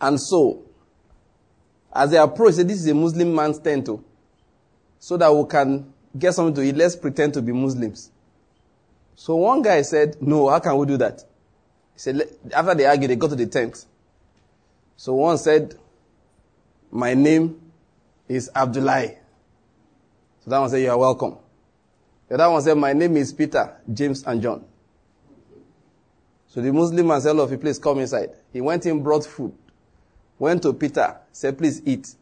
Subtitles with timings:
[0.00, 0.64] And so,
[1.92, 4.04] as they approached, said, this is a Muslim man's tent, too.
[4.98, 8.10] So that we can get something to eat, let's pretend to be Muslims.
[9.14, 11.24] So one guy said, no, how can we do that?
[11.94, 12.22] He said,
[12.54, 13.84] after they argued, they got to the tent.
[14.96, 15.74] So one said,
[16.90, 17.60] my name
[18.28, 19.08] is Abdullah.
[20.44, 21.38] So that one said, you are welcome.
[22.28, 24.64] The other one said, my name is Peter, James, and John.
[26.48, 28.30] So the Muslim man said, of you, please come inside.
[28.52, 29.52] He went in, brought food.
[30.38, 32.14] Went to Peter, said, please eat.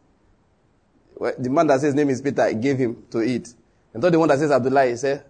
[1.19, 3.53] The man that says his name is Peter, gave him to eat.
[3.93, 5.23] And told the one that says Abdullah, he said,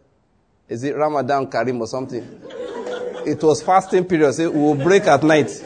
[0.69, 2.21] is it Ramadan Karim or something?
[3.25, 4.33] it was fasting period.
[4.33, 5.49] Say, we will break at night.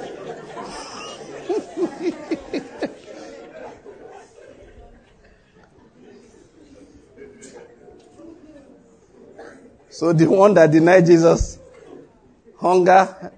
[9.89, 11.59] so the one that denied Jesus,
[12.59, 13.31] hunger,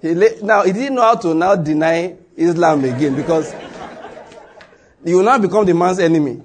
[0.00, 3.54] he now he didn't know how to now deny Islam again because
[5.04, 6.42] you will now become the man's enemy.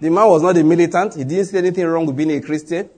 [0.00, 1.14] The man was not a militant.
[1.14, 2.90] He didn't see anything wrong with being a Christian.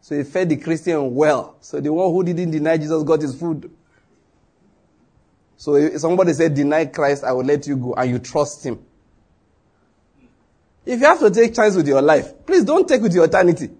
[0.00, 1.56] So he fed the Christian well.
[1.60, 3.70] So the one who didn't deny Jesus got his food.
[5.56, 8.78] So if somebody said, deny Christ, I will let you go, and you trust him.
[10.86, 13.66] If you have to take chance with your life, please don't take with your eternity.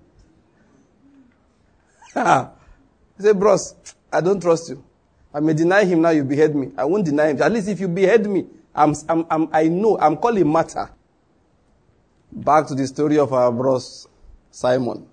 [2.15, 3.77] he said, bros,
[4.13, 4.85] I don't trust you.
[5.33, 6.71] I may deny him now, you behead me.
[6.77, 7.43] I won't deny him.
[7.43, 10.91] At least if you behead me, I'm, I'm, I'm, i know, I'm calling matter.
[12.33, 14.07] Back to the story of our bros,
[14.51, 15.07] Simon.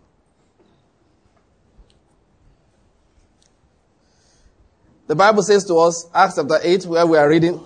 [5.07, 7.61] The Bible says to us, Acts chapter 8, where we are reading,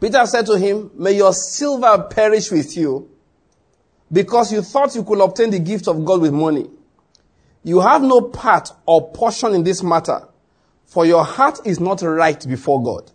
[0.00, 3.10] Peter said to him, May your silver perish with you,
[4.12, 6.70] because you thought you could obtain the gift of God with money.
[7.64, 10.28] You have no part or portion in this matter,
[10.94, 13.10] for your heart is not right before God.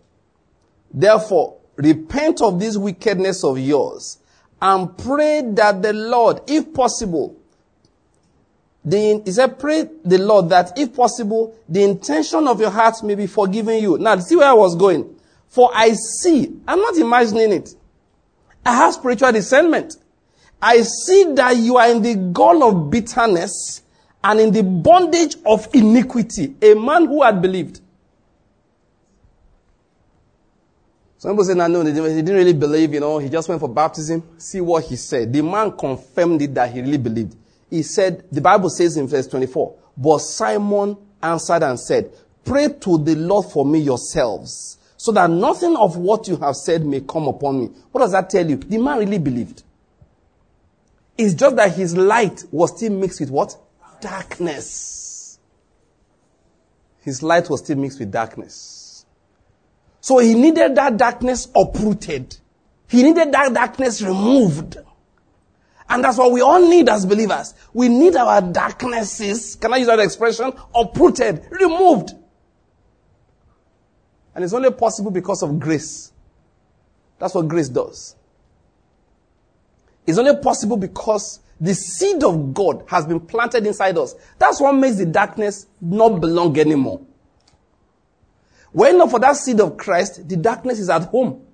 [0.94, 4.17] Therefore, repent of this wickedness of yours
[4.61, 7.37] and pray that the Lord, if possible,
[8.83, 13.15] the, he said, pray the Lord that if possible, the intention of your heart may
[13.15, 13.98] be forgiven you.
[13.98, 15.15] Now, see where I was going.
[15.48, 17.73] For I see, I'm not imagining it.
[18.65, 19.95] I have spiritual discernment.
[20.61, 23.83] I see that you are in the gall of bitterness
[24.23, 26.55] and in the bondage of iniquity.
[26.61, 27.81] A man who had believed.
[31.17, 33.67] Some people say, no, no, he didn't really believe, you know, he just went for
[33.67, 34.23] baptism.
[34.37, 35.33] See what he said.
[35.33, 37.35] The man confirmed it that he really believed.
[37.69, 42.11] He said, the Bible says in verse 24, but Simon answered and said,
[42.45, 46.86] pray to the Lord for me yourselves, so that nothing of what you have said
[46.86, 47.69] may come upon me.
[47.91, 48.55] What does that tell you?
[48.55, 49.63] The man really believed.
[51.17, 53.57] It's just that his light was still mixed with what?
[54.02, 55.39] Darkness.
[57.02, 59.05] His light was still mixed with darkness.
[60.02, 62.37] So he needed that darkness uprooted.
[62.87, 64.77] He needed that darkness removed.
[65.89, 67.55] And that's what we all need as believers.
[67.73, 70.54] We need our darknesses, can I use that expression?
[70.73, 72.11] Uprooted, removed.
[74.36, 76.11] And it's only possible because of grace.
[77.17, 78.16] That's what grace does.
[80.05, 84.15] It's only possible because the seed of God has been planted inside us.
[84.37, 87.02] That's what makes the darkness not belong anymore.
[88.71, 91.45] When not for that seed of Christ, the darkness is at home.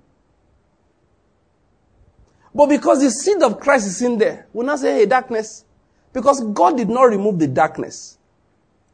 [2.54, 5.64] But because the seed of Christ is in there, we not say, hey, darkness.
[6.12, 8.16] Because God did not remove the darkness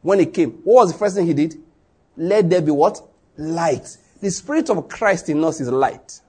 [0.01, 0.51] when He came.
[0.63, 1.55] What was the first thing He did?
[2.17, 3.01] Let there be what?
[3.37, 3.97] Light.
[4.19, 6.19] The Spirit of Christ in us is light.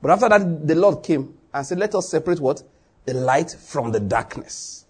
[0.00, 2.62] But after that, the Lord came and said, let us separate what?
[3.04, 4.86] The light from the darkness.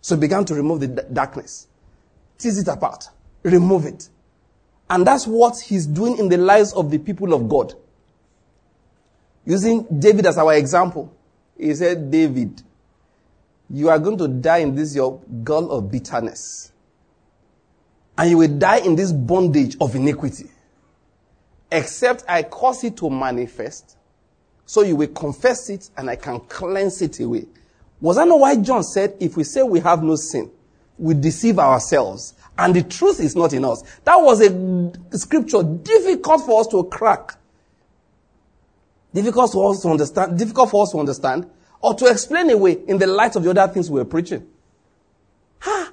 [0.00, 1.68] So he began to remove the d- darkness.
[2.38, 3.08] Tease it apart.
[3.42, 4.08] Remove it.
[4.90, 7.74] And that's what he's doing in the lives of the people of God.
[9.44, 11.16] Using David as our example.
[11.56, 12.62] He said, David,
[13.70, 16.72] you are going to die in this your gall of bitterness.
[18.18, 20.50] And you will die in this bondage of iniquity.
[21.70, 23.96] Except I cause it to manifest.
[24.66, 27.46] So you will confess it and I can cleanse it away.
[28.00, 30.50] Was that not why John said, if we say we have no sin,
[30.98, 33.82] we deceive ourselves and the truth is not in us.
[34.04, 37.36] That was a scripture difficult for us to crack.
[39.14, 41.50] Difficult for us to understand, difficult for us to understand
[41.80, 44.46] or to explain away in the light of the other things we were preaching.
[45.60, 45.92] Ha!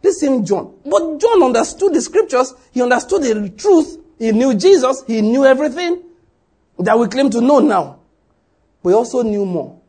[0.00, 0.74] This same John.
[0.84, 2.54] But John understood the scriptures.
[2.72, 3.98] He understood the truth.
[4.18, 5.04] He knew Jesus.
[5.06, 6.02] He knew everything
[6.78, 8.00] that we claim to know now.
[8.82, 9.80] We also knew more.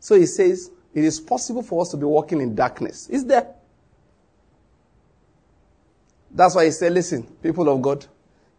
[0.00, 3.08] So he says, it is possible for us to be walking in darkness.
[3.08, 3.54] Is there?
[6.30, 8.06] That's why he said, listen, people of God,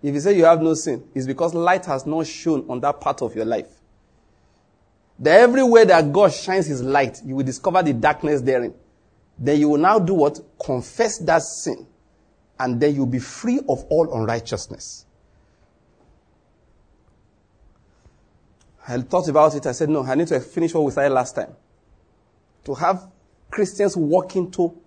[0.05, 3.01] If you say you have no sin, it's because light has not shone on that
[3.01, 3.81] part of your life.
[5.17, 8.75] That everywhere that God shines his light, you will discover the darkness therein.
[9.39, 10.39] Then you will now do what?
[10.63, 11.87] Confess that sin.
[12.59, 15.07] And then you'll be free of all unrighteousness.
[18.87, 19.65] I thought about it.
[19.65, 21.55] I said, no, I need to finish what we started last time.
[22.65, 23.09] To have
[23.49, 24.79] Christians walk into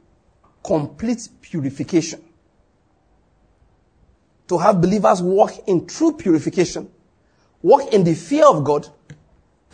[0.62, 2.22] complete purification.
[4.48, 6.90] To have believers walk in true purification.
[7.60, 8.88] Walk in the fear of God.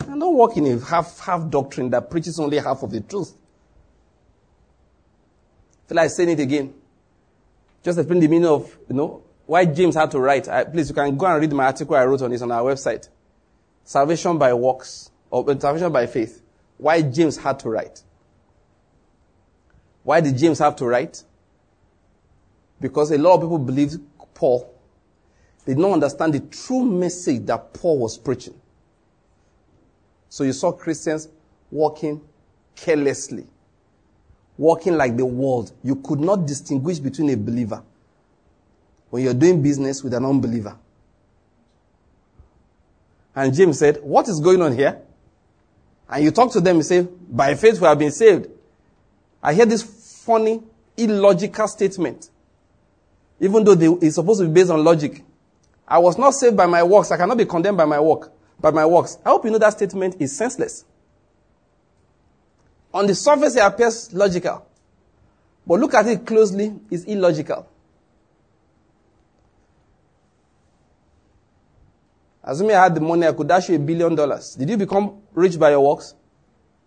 [0.07, 3.33] And don't walk in a half, half doctrine that preaches only half of the truth.
[5.85, 6.73] I feel like saying it again.
[7.83, 10.47] Just explain the meaning of, you know, why James had to write.
[10.49, 12.63] I, please, you can go and read my article I wrote on this on our
[12.63, 13.07] website.
[13.85, 16.41] Salvation by works, or uh, salvation by faith.
[16.77, 18.01] Why James had to write.
[20.03, 21.23] Why did James have to write?
[22.81, 23.99] Because a lot of people believed
[24.33, 24.73] Paul.
[25.65, 28.55] They did not understand the true message that Paul was preaching.
[30.29, 31.29] So you saw Christians
[31.71, 32.21] walking
[32.75, 33.47] carelessly,
[34.57, 35.71] walking like the world.
[35.83, 37.81] You could not distinguish between a believer
[39.09, 40.77] when you're doing business with an unbeliever.
[43.35, 45.01] And James said, What is going on here?
[46.09, 48.49] And you talk to them, you say, By faith we have been saved.
[49.43, 49.83] I hear this
[50.25, 50.63] funny,
[50.97, 52.29] illogical statement.
[53.39, 55.23] Even though they, it's supposed to be based on logic.
[55.87, 57.11] I was not saved by my works.
[57.11, 59.17] I cannot be condemned by my work, by my works.
[59.25, 60.85] I hope you know that statement is senseless.
[62.93, 64.65] On the surface, it appears logical.
[65.67, 67.67] But look at it closely, it's illogical.
[72.47, 74.53] Assuming I had the money, I could dash you a billion dollars.
[74.53, 76.13] Did you become rich by your works?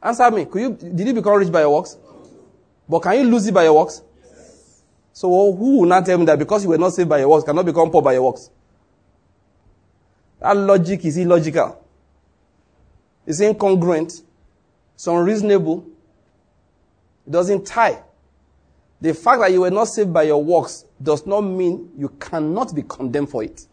[0.00, 0.44] Answer me.
[0.44, 1.98] Could you, did you become rich by your works?
[2.88, 4.00] But can you lose it by your works?
[5.12, 7.44] So who will not tell me that because you were not saved by your works,
[7.44, 8.50] cannot become poor by your works?
[10.40, 11.84] That logic is illogical.
[13.26, 14.22] It's incongruent.
[14.94, 15.84] It's unreasonable.
[17.26, 18.00] It doesn't tie.
[19.00, 22.72] The fact that you were not saved by your works does not mean you cannot
[22.72, 23.66] be condemned for it.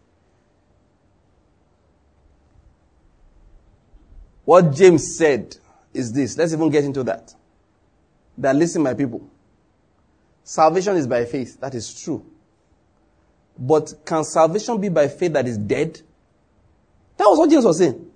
[4.46, 5.54] What James said
[5.92, 6.38] is this.
[6.38, 7.34] Let's even get into that
[8.38, 9.28] that listen, my people.
[10.44, 11.58] Salvation is by faith.
[11.60, 12.24] That is true.
[13.58, 16.00] But can salvation be by faith that is dead?
[17.16, 18.10] That was what James was saying.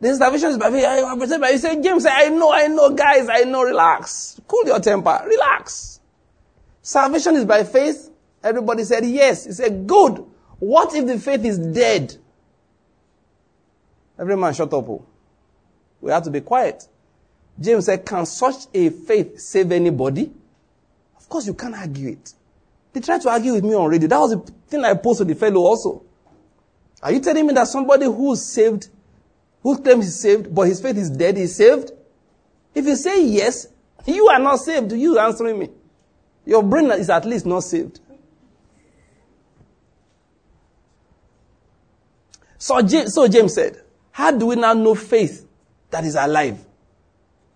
[0.00, 0.84] The salvation is by faith.
[0.84, 3.62] I present James said, I know, I know, guys, I know.
[3.62, 4.40] Relax.
[4.48, 5.22] Cool your temper.
[5.26, 6.00] Relax.
[6.82, 8.10] Salvation is by faith.
[8.42, 9.44] Everybody said yes.
[9.44, 10.24] He said, good.
[10.58, 12.16] What if the faith is dead?
[14.18, 14.88] Every man shut up.
[14.88, 15.04] Oh.
[16.00, 16.86] We have to be quiet.
[17.60, 20.32] James said, Can such a faith save anybody?
[21.16, 22.34] Of course, you can't argue it.
[22.92, 24.06] They tried to argue with me already.
[24.06, 26.02] That was the thing I posted to the fellow also.
[27.02, 28.88] Are you telling me that somebody who's saved,
[29.62, 31.90] who claims he's saved, but his faith is dead, is saved?
[32.74, 33.66] If you say yes,
[34.06, 34.92] you are not saved.
[34.92, 35.70] You answering me.
[36.46, 38.00] Your brain is at least not saved.
[42.58, 43.83] So James, so James said,
[44.14, 45.44] How do we now know faith
[45.90, 46.64] that is alive?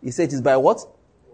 [0.02, 0.80] He said it is by what?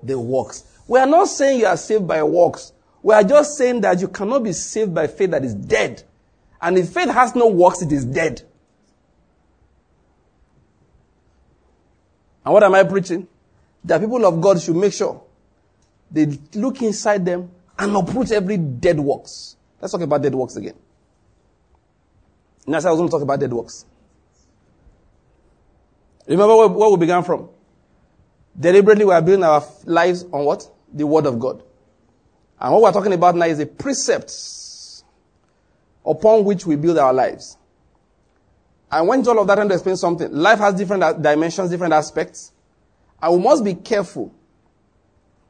[0.03, 0.65] The works.
[0.87, 2.75] We are not saying you are saved by works.
[3.03, 6.03] We are just saying that you cannot be saved by faith that is dead.
[6.61, 8.43] And if faith has no works, it is dead.
[12.45, 13.27] And what am I preaching?
[13.83, 15.23] That people of God should make sure
[16.11, 19.57] they look inside them and uproot every dead works.
[19.81, 20.75] Let's talk about dead works again.
[22.67, 23.87] Now, I was going to talk about dead works.
[26.27, 27.49] Remember where, where we began from?
[28.59, 30.67] Deliberately, we are building our lives on what?
[30.93, 31.63] The Word of God.
[32.61, 35.05] And what we're talking about now is the precepts
[36.07, 37.57] upon which we build our lives.
[38.91, 40.33] And when all of that, I to explain something.
[40.33, 42.53] Life has different dimensions, different aspects.
[43.21, 44.33] And we must be careful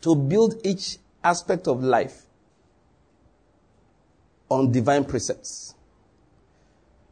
[0.00, 2.22] to build each aspect of life
[4.48, 5.74] on divine precepts.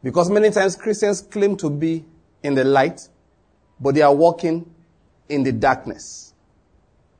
[0.01, 2.03] Because many times Christians claim to be
[2.41, 3.07] in the light,
[3.83, 4.65] but they are walking
[5.27, 6.33] in the darkness.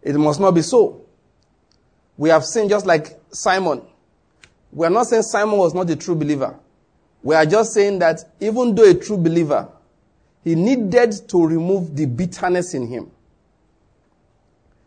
[0.01, 1.01] It must not be so.
[2.17, 3.82] We have seen just like Simon.
[4.72, 6.58] We are not saying Simon was not a true believer.
[7.22, 9.67] We are just saying that even though a true believer,
[10.43, 13.12] he needed to remove the bitterness in him.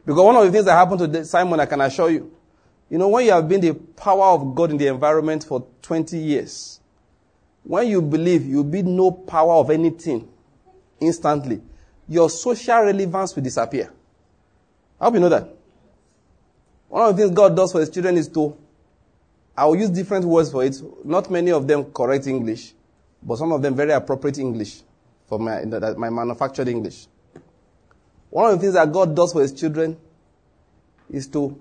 [0.07, 2.33] Because one of the things that happened to Simon, I can assure you,
[2.89, 6.17] you know, when you have been the power of God in the environment for 20
[6.17, 6.81] years,
[7.65, 10.29] when you believe, you be no power of anything
[11.01, 11.61] instantly
[12.09, 13.93] your social relevance will disappear.
[15.01, 15.49] I hope you know that.
[16.89, 18.57] One of the things God does for his children is to
[19.57, 20.77] I will use different words for it.
[21.05, 22.75] Not many of them correct English,
[23.23, 24.83] but some of them very appropriate English
[25.27, 27.07] for my, my manufactured English.
[28.29, 29.97] One of the things that God does for his children
[31.11, 31.59] is to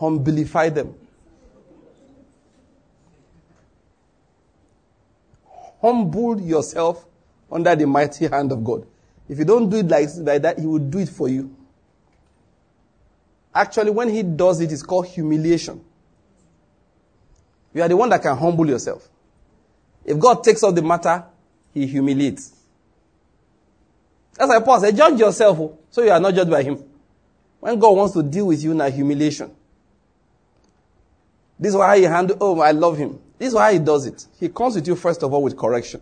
[0.00, 0.94] humblify them.
[5.82, 7.07] Humble yourself
[7.50, 8.86] under the mighty hand of God.
[9.28, 11.54] If you don't do it like, like that, He will do it for you.
[13.54, 15.84] Actually, when He does it, it's called humiliation.
[17.74, 19.08] You are the one that can humble yourself.
[20.04, 21.24] If God takes up the matter,
[21.74, 22.54] He humiliates.
[24.34, 26.82] That's why Paul said, judge yourself oh, so you are not judged by Him.
[27.60, 29.50] When God wants to deal with you in a humiliation.
[31.58, 33.18] This is why He handle, oh, I love Him.
[33.36, 34.26] This is why He does it.
[34.38, 36.00] He comes with you first of all with correction.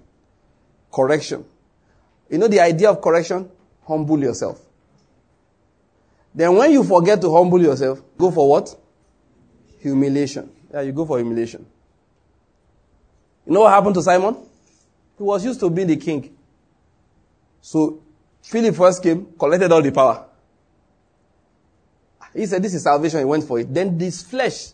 [0.93, 1.45] Correction.
[2.31, 3.51] You know the idea of correction?
[3.87, 4.61] Humble yourself.
[6.35, 8.77] Then when you forget to humble yourself, go for what?
[9.81, 10.51] Humiliation.
[10.73, 11.65] Yeah, you go for humiliation.
[13.47, 14.37] You know what happened to Simon?
[15.17, 16.37] He was used to being the king.
[17.61, 18.03] So
[18.43, 20.27] Philip first came, collected all the power.
[22.35, 23.21] He said, This is salvation.
[23.21, 23.73] He went for it.
[23.73, 24.73] Then this flesh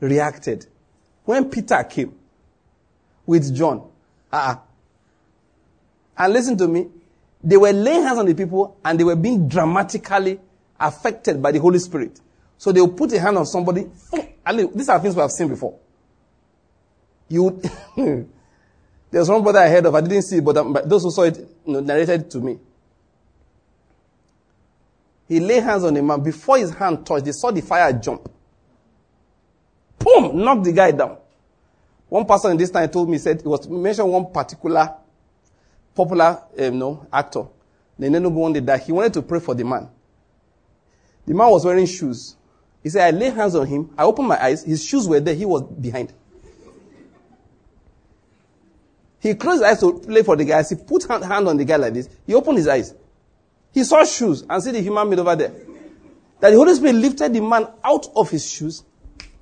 [0.00, 0.66] reacted.
[1.24, 2.14] When Peter came
[3.24, 3.88] with John,
[4.32, 4.56] uh,
[6.18, 6.88] and listen to me,
[7.42, 10.40] they were laying hands on the people and they were being dramatically
[10.78, 12.20] affected by the Holy Spirit.
[12.56, 13.86] So they will put a hand on somebody.
[14.74, 15.78] These are things we have seen before.
[17.28, 17.62] You,
[19.10, 19.94] there's one brother I heard of.
[19.94, 22.58] I didn't see it, but, um, those who saw it you know, narrated to me.
[25.28, 26.22] He laid hands on a man.
[26.22, 28.28] Before his hand touched, they saw the fire jump.
[29.98, 30.42] Boom!
[30.42, 31.18] Knocked the guy down.
[32.08, 34.94] One person in this time told me, said, it was mentioned one particular
[35.98, 37.44] popular um, no, actor.
[37.98, 39.88] The Nenugu one day that he wanted to pray for the man.
[41.26, 42.36] The man was wearing shoes.
[42.82, 43.90] He said, I lay hands on him.
[43.98, 44.62] I opened my eyes.
[44.62, 45.34] His shoes were there.
[45.34, 46.12] He was behind.
[49.18, 50.62] He closed his eyes to play for the guy.
[50.62, 52.94] He put hand, hand on the guy like this, he opened his eyes.
[53.72, 55.52] He saw shoes and see the human made over there.
[56.40, 58.84] That the Holy Spirit lifted the man out of his shoes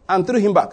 [0.08, 0.70] and threw him back.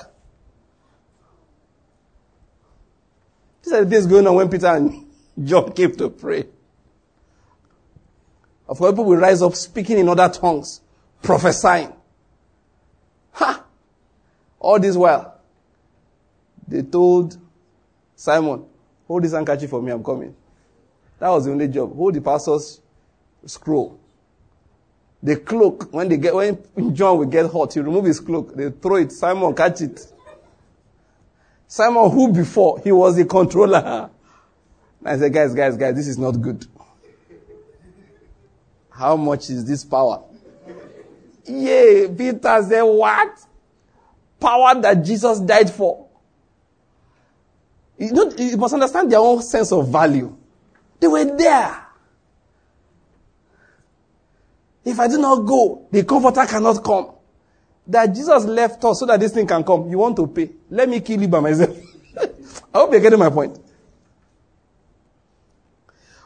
[3.61, 6.45] These are the things going on when Peter and John came to pray.
[8.67, 10.81] Of course, people will rise up speaking in other tongues,
[11.21, 11.93] prophesying.
[13.33, 13.63] Ha!
[14.59, 15.39] All this while,
[16.67, 17.37] they told
[18.15, 18.65] Simon,
[19.07, 20.35] hold this handkerchief for me, I'm coming.
[21.19, 21.95] That was the only job.
[21.95, 22.79] Hold the pastor's
[23.45, 23.99] scroll.
[25.21, 28.69] The cloak, when they get, when John will get hot, he remove his cloak, they
[28.69, 30.05] throw it, Simon catch it.
[31.67, 34.09] Simon, who before, he was the controller.
[35.05, 36.65] I said, guys, guys, guys, this is not good.
[38.89, 40.23] How much is this power?
[41.45, 43.37] Yay, Peter said, what?
[44.39, 46.07] Power that Jesus died for.
[47.97, 50.35] You, you must understand their own sense of value.
[50.99, 51.85] They were there.
[54.85, 57.11] If I do not go, the comforter cannot come.
[57.87, 59.89] That Jesus left us so that this thing can come.
[59.89, 60.49] You want to pay.
[60.69, 61.77] Let me kill you by myself.
[62.17, 63.57] I hope you're getting my point.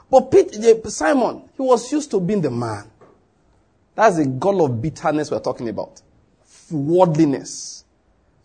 [0.09, 2.89] But Simon, he was used to being the man.
[3.95, 6.01] That's the gall of bitterness we're talking about.
[6.71, 7.83] Worldliness.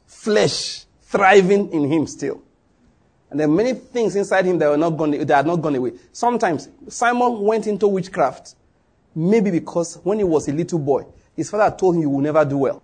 [0.06, 2.42] Flesh thriving in him still.
[3.30, 5.74] And there are many things inside him that were not gone, that had not gone
[5.74, 5.92] away.
[6.12, 8.56] Sometimes Simon went into witchcraft.
[9.14, 11.04] Maybe because when he was a little boy,
[11.36, 12.82] his father told him he will never do well.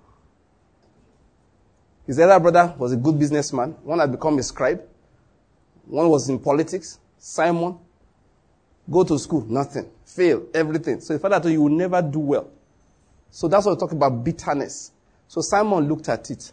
[2.07, 3.73] His elder brother was a good businessman.
[3.83, 4.83] One had become a scribe.
[5.87, 6.99] One was in politics.
[7.19, 7.79] Simon
[8.91, 9.91] Go to school, nothing.
[10.05, 11.01] Fail, everything.
[11.01, 12.49] So the father told you, you will never do well.
[13.31, 14.93] So that's what we talk about bitterness.
[15.27, 16.53] So Simon looked at it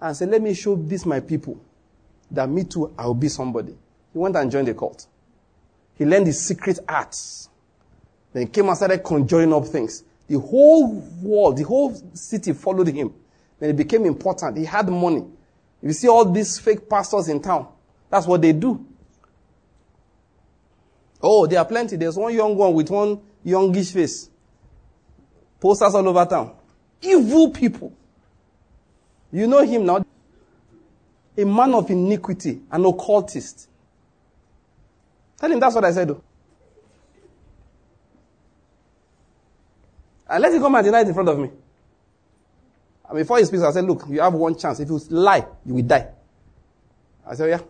[0.00, 1.60] and said, let me show this my people
[2.30, 3.76] that me too, I will be somebody.
[4.12, 5.06] He went and joined the cult.
[5.96, 7.48] He learned the secret arts.
[8.32, 10.02] Then he came and started conjuring up things.
[10.26, 10.92] The whole
[11.22, 13.14] world, the whole city followed him.
[13.60, 14.56] Then he became important.
[14.56, 15.24] He had money.
[15.80, 17.68] If you see all these fake pastors in town,
[18.10, 18.84] that's what they do.
[21.26, 21.96] Oh, there are plenty.
[21.96, 24.28] There's one young one with one youngish face.
[25.58, 26.54] Posters all over town.
[27.00, 27.94] Evil people.
[29.32, 30.04] You know him now.
[31.36, 33.70] A man of iniquity, an occultist.
[35.38, 36.08] Tell him that's what I said.
[36.08, 36.22] Though.
[40.28, 41.50] And let him come and deny it in front of me.
[43.08, 44.78] And before he speaks, I said, look, you have one chance.
[44.78, 46.06] If you lie, you will die.
[47.26, 47.60] I said, yeah.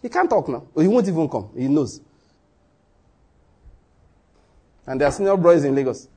[0.00, 0.68] He can't talk now.
[0.76, 1.50] He won't even come.
[1.56, 2.00] He knows.
[4.86, 6.08] And there are senior boys in Lagos.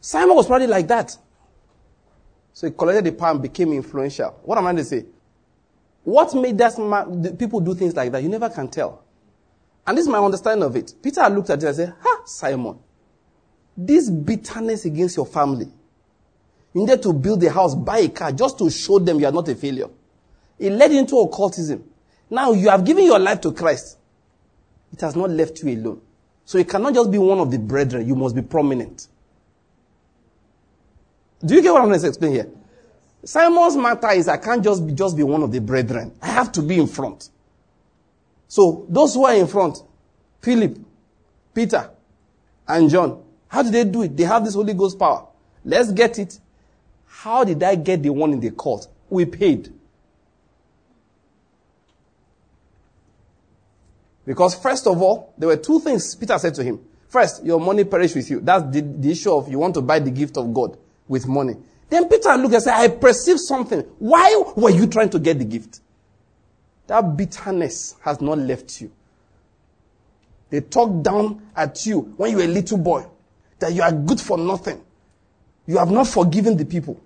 [0.00, 1.16] Simon was probably like that.
[2.52, 4.40] So he collected the power and became influential.
[4.42, 5.04] What am I to say?
[6.04, 8.22] What made that people do things like that?
[8.22, 9.04] You never can tell.
[9.86, 10.94] And this is my understanding of it.
[11.02, 12.78] Peter looked at it and said, Ha, Simon,
[13.76, 15.68] this bitterness against your family.
[16.74, 19.32] You needed to build a house, buy a car, just to show them you are
[19.32, 19.88] not a failure.
[20.58, 21.84] It led into occultism.
[22.30, 23.98] Now you have given your life to Christ.
[24.92, 26.00] It has not left you alone.
[26.44, 28.06] So you cannot just be one of the brethren.
[28.06, 29.08] You must be prominent.
[31.44, 32.48] Do you get what I'm going to explain here?
[33.24, 36.14] Simon's matter is I can't just be, just be one of the brethren.
[36.22, 37.28] I have to be in front.
[38.48, 39.78] So those who are in front,
[40.40, 40.78] Philip,
[41.54, 41.90] Peter,
[42.66, 44.16] and John, how did they do it?
[44.16, 45.26] They have this Holy Ghost power.
[45.64, 46.38] Let's get it.
[47.06, 48.86] How did I get the one in the court?
[49.10, 49.72] We paid.
[54.28, 56.78] Because first of all, there were two things Peter said to him.
[57.08, 58.40] First, your money perish with you.
[58.40, 60.76] That's the, the issue of you want to buy the gift of God
[61.08, 61.54] with money.
[61.88, 63.80] Then Peter looked and said, I perceive something.
[63.98, 65.80] Why were you trying to get the gift?
[66.88, 68.92] That bitterness has not left you.
[70.50, 73.06] They talked down at you when you were a little boy
[73.60, 74.84] that you are good for nothing.
[75.64, 77.00] You have not forgiven the people.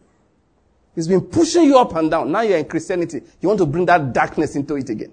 [0.96, 2.32] He's been pushing you up and down.
[2.32, 3.22] Now you're in Christianity.
[3.40, 5.12] You want to bring that darkness into it again.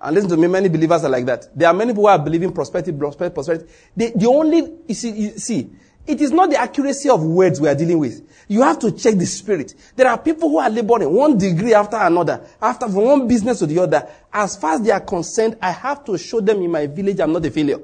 [0.00, 1.56] And listen to me, many believers are like that.
[1.56, 3.66] There are many people who are believing prosperity, prosperity, prosperity.
[3.94, 5.70] They, the only, you see, you see,
[6.06, 8.26] it is not the accuracy of words we are dealing with.
[8.48, 9.74] You have to check the spirit.
[9.94, 13.66] There are people who are laboring one degree after another, after from one business to
[13.66, 14.08] the other.
[14.32, 17.32] As far as they are concerned, I have to show them in my village I'm
[17.32, 17.80] not a failure.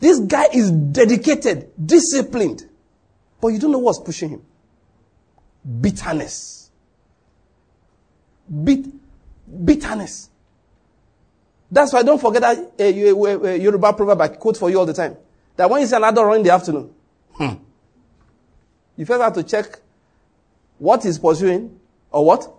[0.00, 2.68] This guy is dedicated, disciplined,
[3.40, 4.42] but you don't know what's pushing him.
[5.80, 6.70] Bitterness.
[8.64, 8.86] Bit,
[9.64, 10.30] bitterness.
[11.70, 15.16] That's why don't forget that uh, Yoruba proverb I quote for you all the time.
[15.56, 16.94] That when you see an adult in the afternoon,
[17.32, 17.54] hmm,
[18.96, 19.78] you first have to check
[20.78, 21.78] what is pursuing
[22.10, 22.52] or what?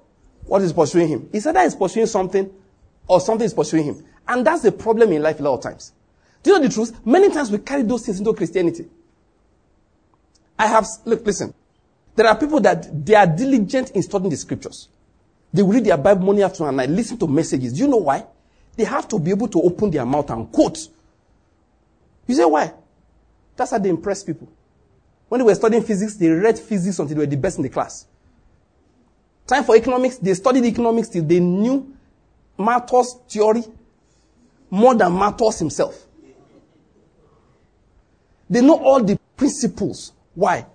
[0.45, 1.29] What is pursuing him.
[1.31, 2.49] He said that he's pursuing something
[3.07, 4.05] or something is pursuing him.
[4.27, 5.93] And that's the problem in life a lot of times.
[6.43, 7.05] Do you know the truth?
[7.05, 8.87] Many times we carry those things into Christianity.
[10.57, 11.53] I have, look, listen.
[12.15, 14.89] There are people that they are diligent in studying the scriptures.
[15.51, 17.73] They will read their Bible morning, afternoon, and night, listen to messages.
[17.73, 18.25] Do you know why?
[18.75, 20.87] They have to be able to open their mouth and quote.
[22.27, 22.73] You say why?
[23.55, 24.47] That's how they impress people.
[25.27, 27.69] When they were studying physics, they read physics until they were the best in the
[27.69, 28.05] class.
[29.47, 31.95] Time for economics, they studied economics till they knew
[32.57, 33.63] Malthus' theory
[34.69, 36.05] more than Malthus himself.
[38.49, 40.13] They know all the principles.
[40.35, 40.65] Why?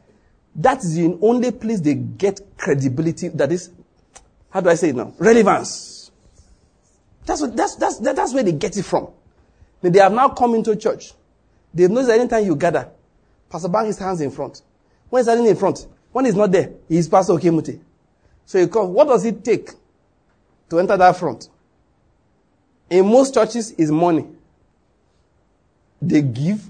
[0.56, 3.28] That is the only place they get credibility.
[3.28, 3.70] That is,
[4.54, 5.12] how do I say it now?
[5.18, 6.12] Relevance.
[7.26, 9.08] That's, what, that's, that's, that's where they get it from.
[9.82, 11.12] They have now come into church.
[11.74, 12.88] They know that anytime you gather,
[13.50, 14.62] Pastor bang his hands in front.
[15.10, 17.80] When he's standing in front, when he's not there, he's Pastor Okemute.
[18.46, 18.64] So.
[18.84, 19.70] What does it take
[20.70, 21.48] to enter that front?
[22.88, 24.26] In most churches, is money.
[26.00, 26.62] They give.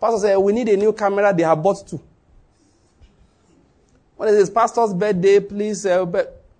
[0.00, 1.34] Pastor said, we need a new camera.
[1.34, 2.00] They have bought two.
[4.16, 6.06] When it is pastor's birthday, please, uh,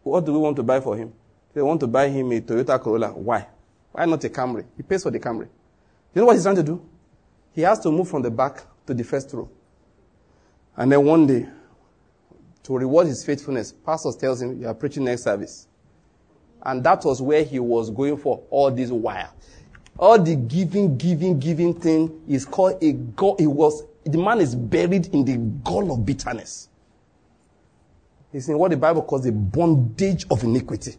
[0.03, 1.13] what do we want to buy for him?
[1.55, 3.13] They want to buy him a Toyota Corolla.
[3.13, 3.47] Why?
[3.93, 4.65] Why not a Camry?
[4.77, 5.49] He pays for the Camry.
[6.15, 6.85] You know what he's trying to do?
[7.55, 9.49] He has to move from the back to the first row.
[10.77, 11.47] And then one day,
[12.63, 15.69] to reward his faithfulness, pastor tells him, you are preaching next service.
[16.63, 19.35] And that was where he was going for all this while.
[19.99, 23.37] All the giving, giving, giving thing is called a gall.
[23.37, 26.69] It was, the man is buried in the gall of bitterness.
[28.33, 30.97] He's in what the Bible calls the bondage of iniquity.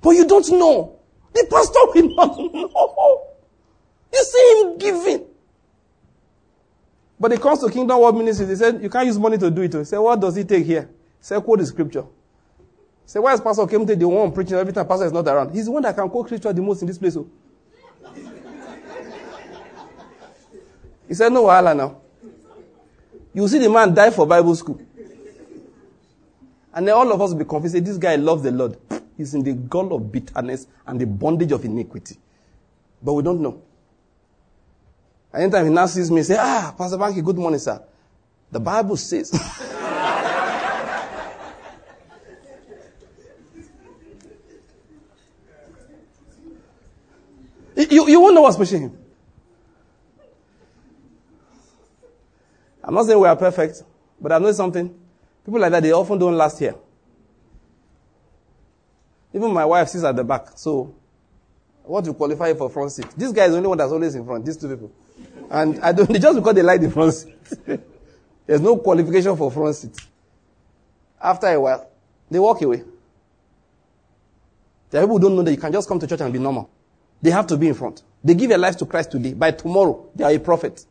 [0.00, 0.98] But you don't know.
[1.32, 3.26] The pastor will not know.
[4.12, 5.26] You see him giving.
[7.18, 8.46] But it comes to Kingdom World Ministry.
[8.46, 9.72] They said, you can't use money to do it.
[9.72, 10.82] He said, what does it take here?
[10.82, 10.88] He
[11.20, 12.02] said, quote the scripture.
[12.02, 12.06] He
[13.06, 15.54] said, why is Pastor came to the one preaching every time Pastor is not around?
[15.54, 17.16] He's the one that can quote scripture the most in this place.
[17.16, 17.28] Oh.
[21.08, 22.00] he said, no wahala now.
[23.32, 24.80] You see the man die for Bible school.
[26.74, 27.74] And then all of us will be confused.
[27.74, 28.76] Say, this guy loves the Lord.
[29.16, 32.16] He's in the gall of bitterness and the bondage of iniquity.
[33.00, 33.62] But we don't know.
[35.32, 37.80] Anytime he now sees me, say, ah, Pastor Banky, good morning, sir.
[38.50, 39.32] The Bible says.
[47.76, 48.98] you, you won't know what's pushing him.
[52.82, 53.82] I'm not saying we are perfect,
[54.20, 55.03] but I know something.
[55.44, 56.74] People like that, they often don't last here.
[59.32, 60.94] Even my wife sits at the back, so
[61.84, 63.06] What to qualify for front seat?
[63.16, 64.44] This guy is the only one that's always in front.
[64.44, 64.90] These two people.
[65.50, 67.34] And I don't, just because they like the front seat.
[68.46, 69.96] There's no qualification for front seat.
[71.22, 71.90] After a while,
[72.30, 72.82] they walk away.
[74.90, 76.38] There are people who don't know that you can just come to church and be
[76.38, 76.70] normal.
[77.20, 78.02] They have to be in front.
[78.22, 79.34] They give their life to Christ today.
[79.34, 80.84] By tomorrow, they are a prophet.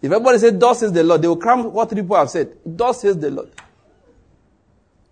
[0.00, 2.56] If everybody says, Thus says the Lord, they will cram what people have said.
[2.64, 3.50] Thus says the Lord.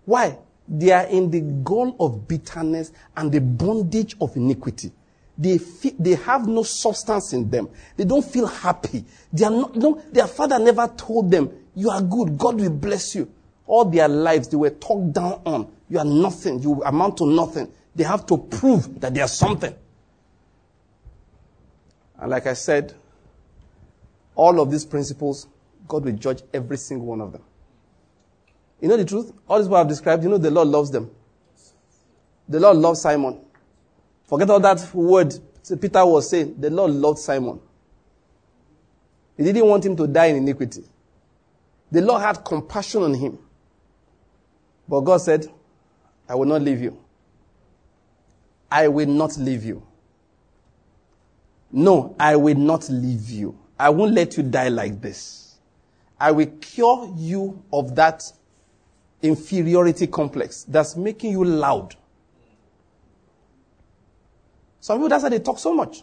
[0.05, 0.37] Why?
[0.67, 4.91] They are in the gall of bitterness and the bondage of iniquity.
[5.37, 7.69] They, feel, they have no substance in them.
[7.95, 9.05] They don't feel happy.
[9.31, 12.37] They are not, no, their father never told them, you are good.
[12.37, 13.31] God will bless you.
[13.65, 15.71] All their lives, they were talked down on.
[15.89, 16.61] You are nothing.
[16.61, 17.71] You amount to nothing.
[17.95, 19.75] They have to prove that they are something.
[22.19, 22.95] And like I said,
[24.37, 25.47] all of these principles,
[25.87, 27.41] God will judge every single one of them.
[28.79, 29.33] You know the truth?
[29.49, 31.09] All this what I've described, you know the Lord loves them.
[32.47, 33.41] The Lord loves Simon.
[34.25, 35.33] Forget all that word
[35.81, 36.55] Peter was saying.
[36.59, 37.59] The Lord loved Simon.
[39.35, 40.83] He didn't want him to die in iniquity.
[41.91, 43.39] The Lord had compassion on him.
[44.87, 45.47] But God said,
[46.29, 46.97] I will not leave you.
[48.71, 49.83] I will not leave you.
[51.71, 53.57] No, I will not leave you.
[53.79, 55.59] I won't let you die like this.
[56.19, 58.23] I will cure you of that
[59.21, 61.95] inferiority complex that's making you loud.
[64.79, 66.01] Some people, that's why they talk so much.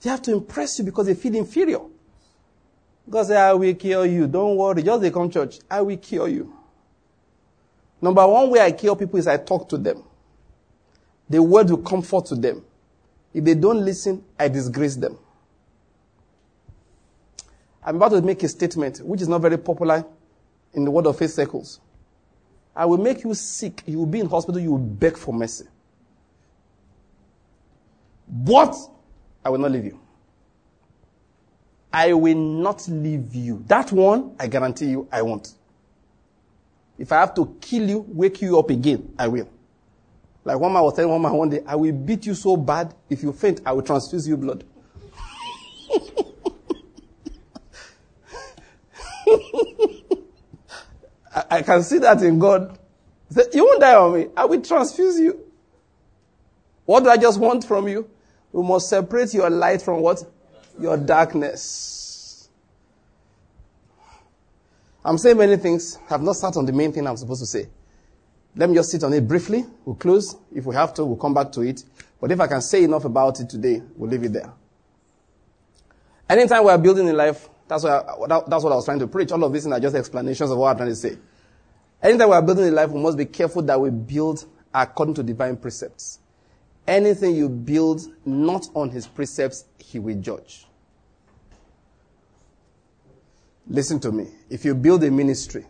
[0.00, 1.80] They have to impress you because they feel inferior.
[3.08, 4.26] God say, I will cure you.
[4.26, 4.82] Don't worry.
[4.82, 5.58] Just they come church.
[5.70, 6.54] I will cure you.
[8.00, 10.02] Number one way I cure people is I talk to them.
[11.28, 12.64] The word will comfort to them.
[13.34, 15.18] If they don't listen, I disgrace them.
[17.82, 20.04] I'm about to make a statement which is not very popular
[20.74, 21.80] in the world of faith circles.
[22.76, 23.82] I will make you sick.
[23.86, 24.60] You will be in hospital.
[24.60, 25.66] You will beg for mercy.
[28.28, 28.76] But
[29.44, 29.98] I will not leave you.
[31.92, 33.64] I will not leave you.
[33.66, 35.52] That one, I guarantee you, I won't.
[36.98, 39.48] If I have to kill you, wake you up again, I will.
[40.44, 42.94] Like one man was telling one man one day, I will beat you so bad,
[43.08, 44.64] if you faint, I will transfuse you blood.
[51.34, 52.78] I, I, can see that in God.
[53.30, 54.26] Say, you won't die on me.
[54.36, 55.40] I will transfuse you.
[56.84, 58.08] What do I just want from you?
[58.52, 60.24] We must separate your light from what?
[60.80, 62.48] Your darkness.
[65.04, 65.98] I'm saying many things.
[66.06, 67.68] I have not sat on the main thing I'm supposed to say.
[68.56, 69.64] Let me just sit on it briefly.
[69.84, 70.36] We'll close.
[70.54, 71.84] If we have to, we'll come back to it.
[72.20, 74.52] But if I can say enough about it today, we'll leave it there.
[76.28, 79.06] Anytime we are building in life, that's what, I, that's what I was trying to
[79.06, 79.30] preach.
[79.30, 81.16] All of these are just explanations of what I'm trying to say.
[82.02, 85.22] Anytime we are building in life, we must be careful that we build according to
[85.22, 86.18] divine precepts.
[86.84, 90.66] Anything you build not on his precepts, he will judge.
[93.68, 94.26] Listen to me.
[94.48, 95.64] If you build a ministry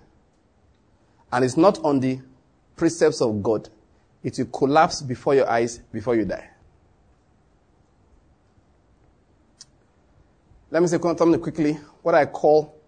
[1.31, 2.19] and it's not on the
[2.77, 3.69] precepts of God,
[4.23, 6.50] it will collapse before your eyes before you die.
[10.71, 11.73] Let me say something quickly.
[12.03, 12.81] What I call,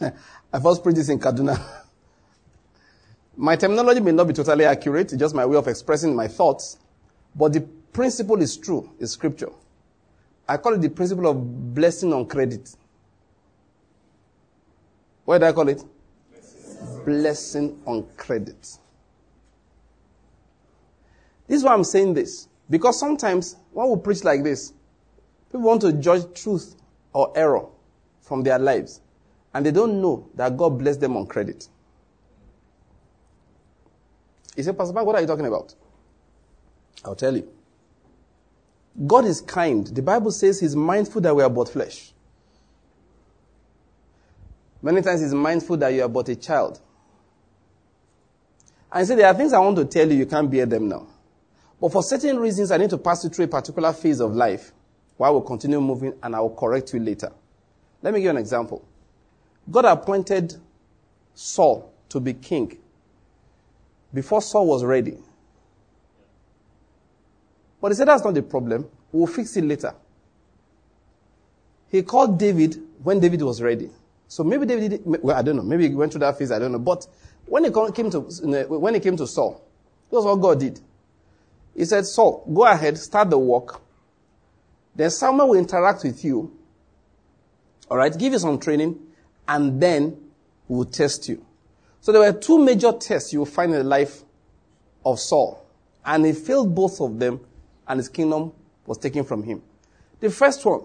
[0.00, 1.60] I first preached this in Kaduna.
[3.36, 6.76] My terminology may not be totally accurate, it's just my way of expressing my thoughts.
[7.36, 7.60] But the
[7.92, 9.50] principle is true, it's scripture.
[10.48, 12.74] I call it the principle of blessing on credit.
[15.24, 15.84] What did I call it?
[16.32, 18.60] Blessing, blessing on credit.
[21.46, 22.48] This is why I'm saying this.
[22.68, 24.72] Because sometimes when we preach like this,
[25.48, 26.76] people want to judge truth
[27.12, 27.66] or error
[28.20, 29.00] from their lives.
[29.54, 31.68] And they don't know that God blessed them on credit.
[34.54, 35.74] He said, Pastor what are you talking about?
[37.04, 37.48] I'll tell you.
[39.06, 39.86] God is kind.
[39.86, 42.12] The Bible says he's mindful that we are but flesh.
[44.82, 46.80] Many times he's mindful that you are but a child.
[48.92, 51.06] And he there are things I want to tell you, you can't bear them now.
[51.80, 54.72] But for certain reasons, I need to pass you through a particular phase of life
[55.18, 57.30] while we continue moving and I will correct you later.
[58.02, 58.82] Let me give you an example.
[59.70, 60.54] God appointed
[61.34, 62.78] Saul to be king
[64.14, 65.18] before Saul was ready.
[67.80, 68.88] But he said that's not the problem.
[69.12, 69.94] We'll fix it later.
[71.90, 73.90] He called David when David was ready.
[74.28, 75.62] So maybe David, well, I don't know.
[75.62, 76.52] Maybe he went through that phase.
[76.52, 76.78] I don't know.
[76.78, 77.06] But
[77.46, 79.64] when he came to, when he came to Saul,
[80.10, 80.80] that's what God did.
[81.74, 83.80] He said, Saul, go ahead, start the work.
[84.98, 86.52] Then someone will interact with you.
[87.88, 88.98] All right, give you some training,
[89.46, 90.20] and then
[90.66, 91.46] we'll test you.
[92.00, 94.24] So there were two major tests you will find in the life
[95.06, 95.64] of Saul.
[96.04, 97.38] And he failed both of them,
[97.86, 98.52] and his kingdom
[98.86, 99.62] was taken from him.
[100.18, 100.82] The first one,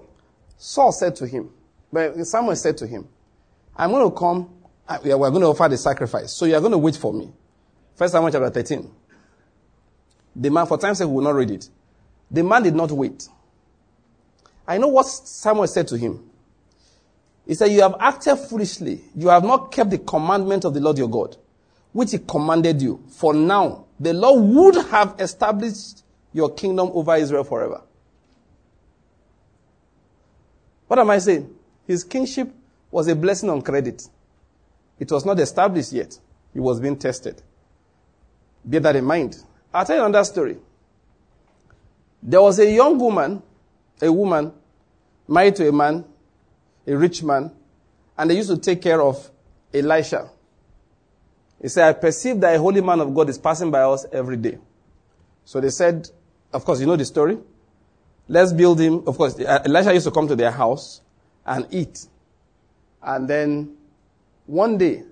[0.58, 1.50] Saul said to him,
[1.92, 3.08] but Samuel said to him,
[3.76, 4.48] I'm going to come,
[4.88, 7.32] uh, we're going to offer the sacrifice, so you are going to wait for me.
[7.96, 8.92] First Samuel chapter 13.
[10.36, 11.68] The man, for time's sake, will not read it.
[12.30, 13.28] The man did not wait.
[14.68, 16.30] I know what Samuel said to him.
[17.46, 19.02] He said, You have acted foolishly.
[19.16, 21.36] You have not kept the commandment of the Lord your God,
[21.92, 23.04] which he commanded you.
[23.10, 27.82] For now, the Lord would have established your kingdom over Israel forever.
[30.88, 31.54] What am I saying?
[31.88, 32.50] His kingship
[32.92, 34.08] was a blessing on credit.
[35.00, 36.18] It was not established yet.
[36.54, 37.42] It was being tested.
[38.64, 39.44] Bear that in mind.
[39.74, 40.58] I'll tell you another story.
[42.22, 43.42] There was a young woman,
[44.04, 44.52] a woman,
[45.28, 46.06] married to a man,
[46.86, 47.52] a rich man,
[48.18, 49.30] and they used to take care of
[49.74, 50.30] Elisha.
[51.62, 54.38] He said, I perceive that a holy man of God is passing by us every
[54.38, 54.58] day.
[55.46, 56.10] So they said,
[56.52, 57.38] of course, you know the story.
[58.28, 59.04] Let's build him.
[59.08, 61.02] Of course, uh, Elisha used to come to their house
[61.46, 62.06] and eat.
[63.02, 63.76] And then
[64.46, 65.04] one day,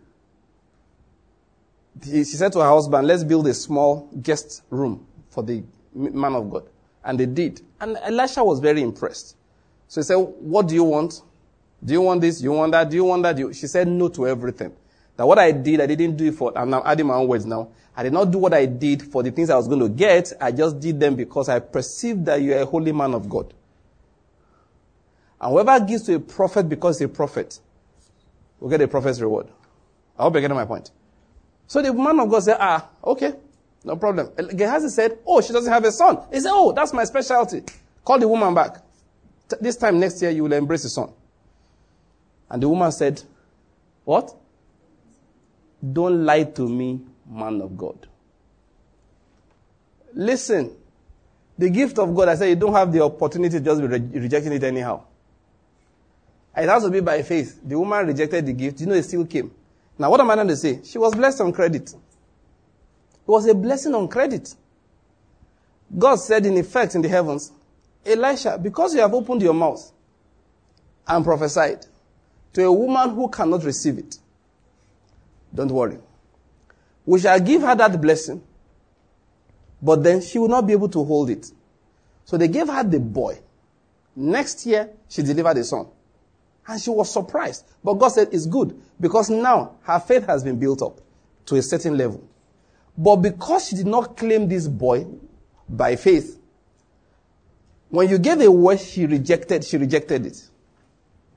[2.04, 6.50] she said to her husband, let's build a small guest room for the man of
[6.50, 6.64] God.
[7.04, 7.62] And they did.
[7.80, 9.36] And Elisha was very impressed.
[9.88, 11.22] So he said, what do you want?
[11.84, 12.40] Do you want this?
[12.40, 12.90] Do you want that?
[12.90, 13.38] Do you want that?
[13.56, 14.72] She said no to everything.
[15.18, 17.46] That what I did, I didn't do it for, I'm now adding my own words
[17.46, 17.70] now.
[17.96, 20.32] I did not do what I did for the things I was going to get.
[20.40, 23.54] I just did them because I perceived that you are a holy man of God.
[25.42, 27.60] And whoever gives to a prophet because he's a prophet
[28.60, 29.48] will get a prophet's reward.
[30.18, 30.92] I hope you're getting my point.
[31.68, 33.34] So the man of God said, ah, okay,
[33.84, 34.30] no problem.
[34.56, 36.20] Gehazi said, oh, she doesn't have a son.
[36.32, 37.64] He said, oh, that's my specialty.
[38.06, 38.78] Call the woman back.
[39.60, 41.12] This time next year, you will embrace the son.
[42.50, 43.22] And the woman said,
[44.04, 44.36] what?
[45.92, 48.08] Don't lie to me, man of God.
[50.14, 50.76] Listen,
[51.58, 54.20] the gift of God, I said, you don't have the opportunity to just be re-
[54.22, 55.04] rejecting it anyhow.
[56.56, 57.60] It has to be by faith.
[57.64, 58.82] The woman rejected the gift.
[58.82, 59.52] You know, it still came.
[59.98, 60.82] Now, what am I going to say?
[60.84, 61.94] She was blessed on credit.
[63.32, 64.54] Was a blessing on credit.
[65.98, 67.54] God said, in effect, in the heavens,
[68.06, 69.90] Elisha, because you have opened your mouth
[71.08, 71.86] and prophesied
[72.52, 74.18] to a woman who cannot receive it,
[75.56, 75.98] don't worry.
[77.06, 78.44] We shall give her that blessing,
[79.82, 81.50] but then she will not be able to hold it.
[82.26, 83.40] So they gave her the boy.
[84.14, 85.88] Next year, she delivered a son.
[86.68, 87.64] And she was surprised.
[87.82, 91.00] But God said, it's good because now her faith has been built up
[91.46, 92.28] to a certain level.
[92.98, 95.08] But because she did not claim this boy
[95.68, 96.40] by faith,
[97.90, 100.50] when you gave a word, she rejected, she rejected it.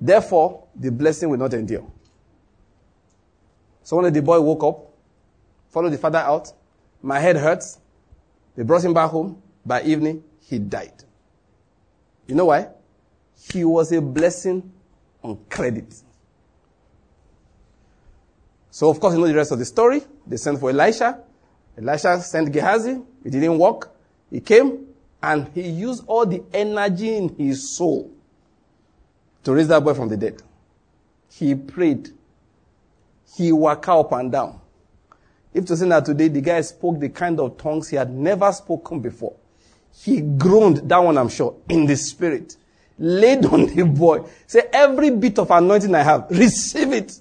[0.00, 1.86] Therefore, the blessing will not endure.
[3.82, 4.90] So when the boy woke up,
[5.70, 6.52] followed the father out,
[7.02, 7.78] my head hurts.
[8.56, 9.42] They brought him back home.
[9.66, 11.04] By evening, he died.
[12.26, 12.68] You know why?
[13.52, 14.72] He was a blessing
[15.22, 15.94] on credit.
[18.70, 20.02] So of course you know the rest of the story.
[20.26, 21.20] They sent for Elisha.
[21.76, 23.00] Elisha sent Gehazi.
[23.24, 23.90] It didn't work.
[24.30, 24.86] He came
[25.22, 28.10] and he used all the energy in his soul
[29.42, 30.42] to raise that boy from the dead.
[31.30, 32.10] He prayed.
[33.36, 34.60] He walked up and down.
[35.52, 38.52] If to say that today the guy spoke the kind of tongues he had never
[38.52, 39.36] spoken before.
[39.96, 42.56] He groaned, that one I'm sure, in the spirit
[42.98, 44.24] laid on the boy.
[44.46, 47.20] Say, every bit of anointing I have, receive it.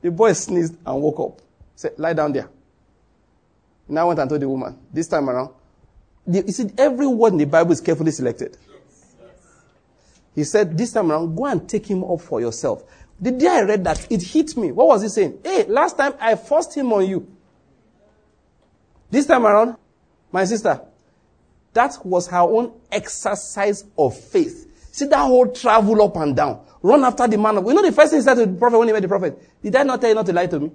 [0.00, 1.42] The boy sneezed and woke up.
[1.76, 2.48] Say, lie down there.
[3.90, 5.50] Now I went and told the woman, this time around,
[6.26, 8.56] you see, every word in the Bible is carefully selected.
[10.34, 12.84] He said, this time around, go and take him up for yourself.
[13.20, 14.70] The day I read that, it hit me.
[14.70, 15.40] What was he saying?
[15.44, 17.36] Hey, last time I forced him on you.
[19.10, 19.76] This time around,
[20.30, 20.80] my sister,
[21.72, 24.68] that was her own exercise of faith.
[24.92, 26.64] See that whole travel up and down.
[26.82, 28.78] Run after the man of You know the first thing he said to the prophet
[28.78, 29.62] when he met the prophet?
[29.62, 30.70] Did I not tell you not to lie to me?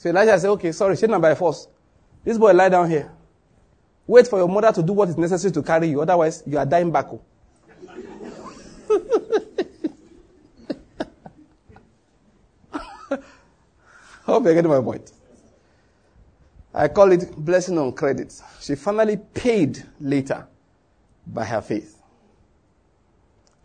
[0.00, 1.68] So Elijah said, okay, sorry, have by force.
[2.24, 3.12] This boy lie down here.
[4.06, 6.00] Wait for your mother to do what is necessary to carry you.
[6.00, 7.04] Otherwise, you are dying back.
[14.24, 15.12] Hope you're getting my point.
[16.72, 18.40] I call it blessing on credit.
[18.58, 20.46] She finally paid later
[21.26, 22.00] by her faith.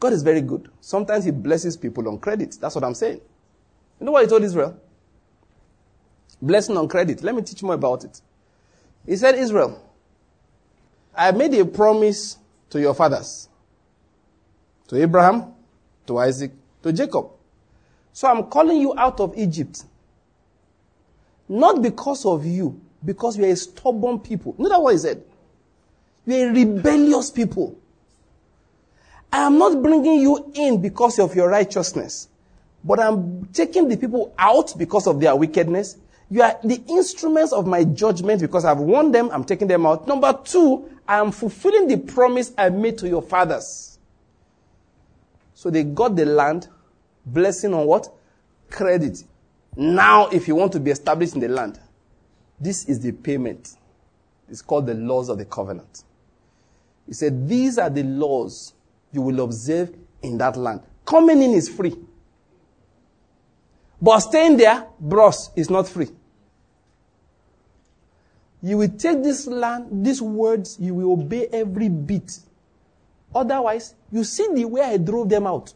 [0.02, 0.70] God is very good.
[0.82, 2.58] Sometimes He blesses people on credit.
[2.60, 3.22] That's what I'm saying.
[4.02, 4.78] You know what He told Israel?
[6.46, 7.24] Blessing on credit.
[7.24, 8.22] Let me teach more about it.
[9.04, 9.82] He said, Israel,
[11.16, 12.38] I made a promise
[12.70, 13.50] to your fathers,
[14.88, 15.54] to Abraham,
[16.06, 16.52] to Isaac,
[16.84, 17.32] to Jacob.
[18.14, 19.86] So I'm calling you out of Egypt.
[21.50, 24.54] Not because of you, because we are a stubborn people.
[24.60, 25.24] Know that what he said?
[26.28, 27.76] We are a rebellious people.
[29.34, 32.30] I am not bringing you in because of your righteousness,
[32.84, 35.98] but I'm taking the people out because of their wickedness.
[36.30, 40.08] You are the instruments of my judgment because I've warned them, I'm taking them out.
[40.08, 44.00] Number two, I am fulfilling the promise I made to your fathers.
[45.54, 46.68] So they got the land,
[47.26, 48.12] blessing on what?
[48.70, 49.24] Credit.
[49.76, 51.80] Now, if you want to be established in the land,
[52.60, 53.76] this is the payment.
[54.50, 56.04] It's called the laws of the covenant.
[57.08, 58.74] He said, These are the laws
[59.12, 60.82] you will observe in that land.
[61.06, 61.96] Coming in is free.
[64.06, 66.10] But staying there, bros, is not free.
[68.62, 72.38] You will take this land, these words, you will obey every bit.
[73.34, 75.74] Otherwise, you see the way I drove them out.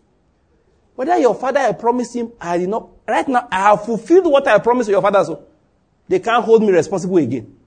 [0.93, 2.89] Whether your father I promised him, I did not.
[3.07, 5.43] Right now, I have fulfilled what I promised your father, so
[6.07, 7.57] they can't hold me responsible again.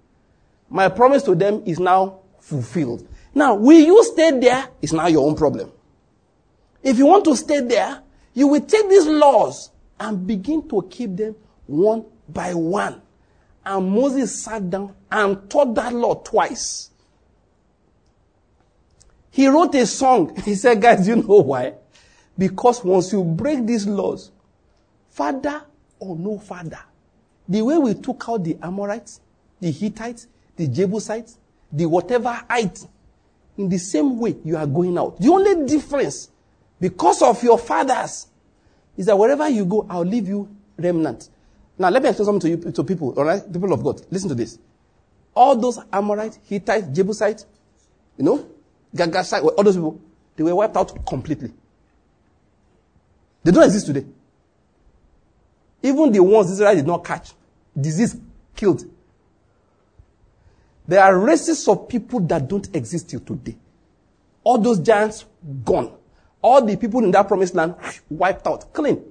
[0.71, 3.05] My promise to them is now fulfilled.
[3.35, 4.69] Now, will you stay there?
[4.81, 5.73] It's now your own problem.
[6.85, 8.01] If you want to stay there,
[8.33, 9.72] you will take these laws
[10.03, 11.37] and begin to keep them
[11.67, 13.01] one by one.
[13.65, 16.91] And Moses sat down and taught that law twice.
[19.31, 20.37] He wrote a song.
[20.45, 21.75] He said, guys, you know why?
[22.37, 24.33] Because once you break these laws,
[25.09, 25.63] father
[26.01, 26.81] or no father,
[27.49, 29.21] the way we took out the Amorites,
[29.61, 31.39] the Hittites, the Jebusites,
[31.71, 32.85] the whatever height,
[33.57, 35.21] in the same way you are going out.
[35.21, 36.31] The only difference,
[36.81, 38.27] because of your fathers,
[38.97, 41.29] is that wherever you go, I'll leave you remnant.
[41.79, 43.51] Now, let me explain something to you, to people, all right?
[43.53, 44.03] People of God.
[44.11, 44.59] Listen to this.
[45.35, 47.47] All those Amorites, Hittites, Jebusites,
[48.19, 48.47] you know,
[48.95, 50.01] Girgashite, all those people,
[50.37, 51.53] they were wiped out completely.
[53.43, 54.05] They don't exist today.
[55.83, 57.33] Even the ones Israel did not catch,
[57.79, 58.17] disease
[58.55, 58.85] killed.
[60.87, 63.57] There are races of people that don't exist till today.
[64.45, 65.25] All those giants
[65.65, 65.97] gone.
[66.43, 67.77] All the people in that promised land
[68.11, 69.03] wiped out, clean.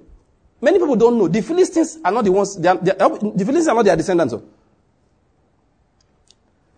[0.60, 1.28] Many people don't know.
[1.28, 3.96] The Philistines are not the ones, they are, they are, the Philistines are not their
[3.96, 4.34] descendants.
[4.34, 4.44] Oh.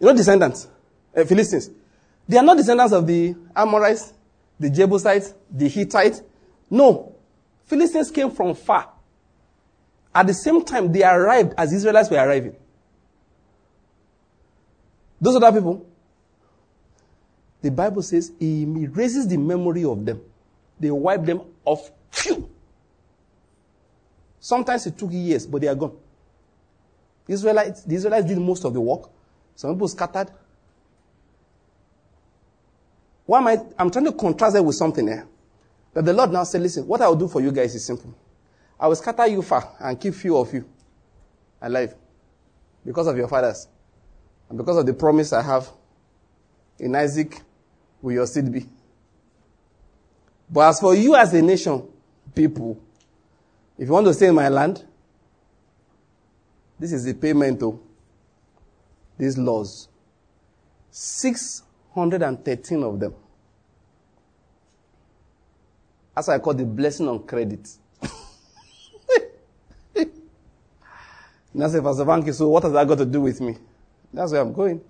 [0.01, 0.69] You know descendants?
[1.15, 1.71] Uh, Philistines.
[2.29, 4.15] They are not descendants of the Amorites,
[4.59, 6.23] the Jebusites, the Hittites.
[6.71, 7.15] No.
[7.67, 8.91] Philistines came from far.
[10.15, 12.55] At the same time, they arrived as Israelites were arriving.
[15.21, 15.87] Those other people,
[17.61, 20.21] the Bible says he raises the memory of them.
[20.85, 21.91] They wipe them off.
[22.11, 22.47] Phew.
[24.39, 25.97] Sometimes it took years, but they are gone.
[27.27, 29.09] Israelites, the Israelites did most of the work.
[29.55, 30.31] Some people scattered.
[33.25, 33.59] Why am I?
[33.79, 35.15] I'm trying to contrast it with something eh?
[35.15, 35.29] here.
[35.95, 38.15] But the Lord now said, listen, what I will do for you guys is simple.
[38.79, 40.67] I will scatter you far and keep few of you
[41.63, 41.95] alive
[42.85, 43.69] because of your fathers
[44.51, 45.67] and because of the promise I have
[46.79, 47.41] in Isaac
[48.03, 48.67] will your seed be.
[50.51, 51.89] But as for you as a nation,
[52.35, 52.81] people,
[53.79, 54.85] if you want to stay in my land,
[56.79, 57.79] this is the payment of
[59.17, 59.89] these laws.
[60.91, 63.15] 613 of them.
[66.15, 67.69] That's As I call the blessing on credit.
[71.53, 73.57] now say, Pastor Banky, so what has that got to do with me?
[74.13, 74.81] That's where I'm going.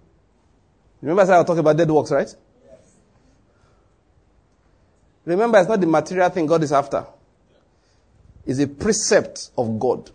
[1.00, 2.34] Remember I said I'll about dead works, right?
[5.24, 7.06] Remember, it's not the material thing God is after.
[8.46, 10.10] It's a precept of God.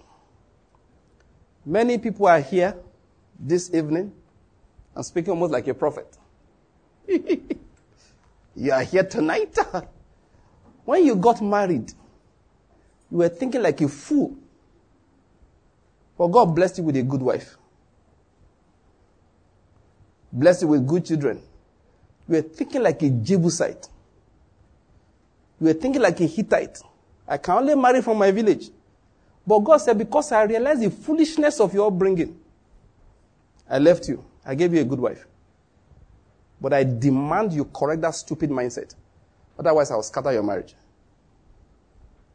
[1.66, 2.76] Many people are here
[3.40, 4.12] this evening
[4.96, 6.16] and speaking almost like a prophet.
[7.08, 9.58] you are here tonight.
[10.86, 11.92] when you got married,
[13.10, 14.36] you were thinking like a fool.
[16.18, 17.58] But God blessed you with a good wife.
[20.32, 21.42] Blessed you with good children.
[22.28, 23.88] You were thinking like a Jebusite.
[25.60, 26.80] You were thinking like a Hittite.
[27.28, 28.70] I can only marry from my village.
[29.46, 32.40] But God said, because I realized the foolishness of your upbringing,
[33.70, 34.24] I left you.
[34.46, 35.26] I gave you a good wife.
[36.62, 38.96] But I demand you correct that stupid mindset.
[39.58, 40.76] Otherwise, I will scatter your marriage.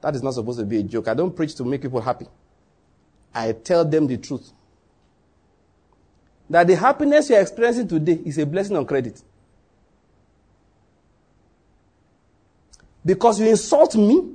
[0.01, 1.09] That is not supposed to be a joke.
[1.09, 2.27] I don't preach to make people happy.
[3.35, 4.53] I tell them the truth
[6.49, 9.23] that the happiness you're experiencing today is a blessing on credit.
[13.05, 14.33] Because you insult me,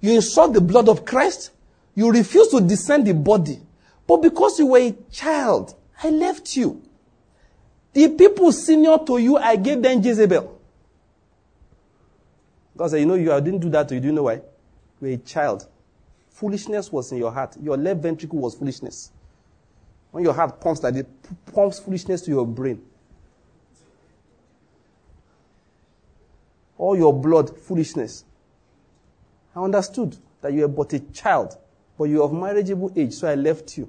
[0.00, 1.50] you insult the blood of Christ,
[1.94, 3.60] you refuse to descend the body.
[4.06, 6.82] But because you were a child, I left you.
[7.92, 10.60] The people senior to you, I gave them Jezebel.
[12.76, 14.00] God said, you know, you I didn't do that to you.
[14.00, 14.34] Do you know why?
[14.34, 14.42] You
[15.00, 15.68] were a child.
[16.30, 17.56] Foolishness was in your heart.
[17.62, 19.12] Your left ventricle was foolishness.
[20.10, 21.06] When your heart pumps that, it
[21.52, 22.82] pumps foolishness to your brain.
[26.82, 28.24] All your blood, foolishness.
[29.54, 31.56] I understood that you were but a child,
[31.96, 33.88] but you are of marriageable age, so I left you.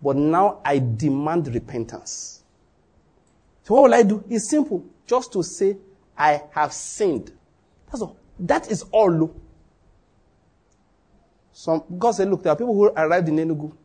[0.00, 2.44] But now I demand repentance.
[3.64, 4.22] So what will I do?
[4.30, 4.84] It's simple.
[5.08, 5.76] Just to say,
[6.16, 7.32] I have sinned.
[7.86, 8.16] That's all.
[8.38, 9.34] That is all.
[11.52, 13.76] Some, God said, look, there are people who arrived in Enugu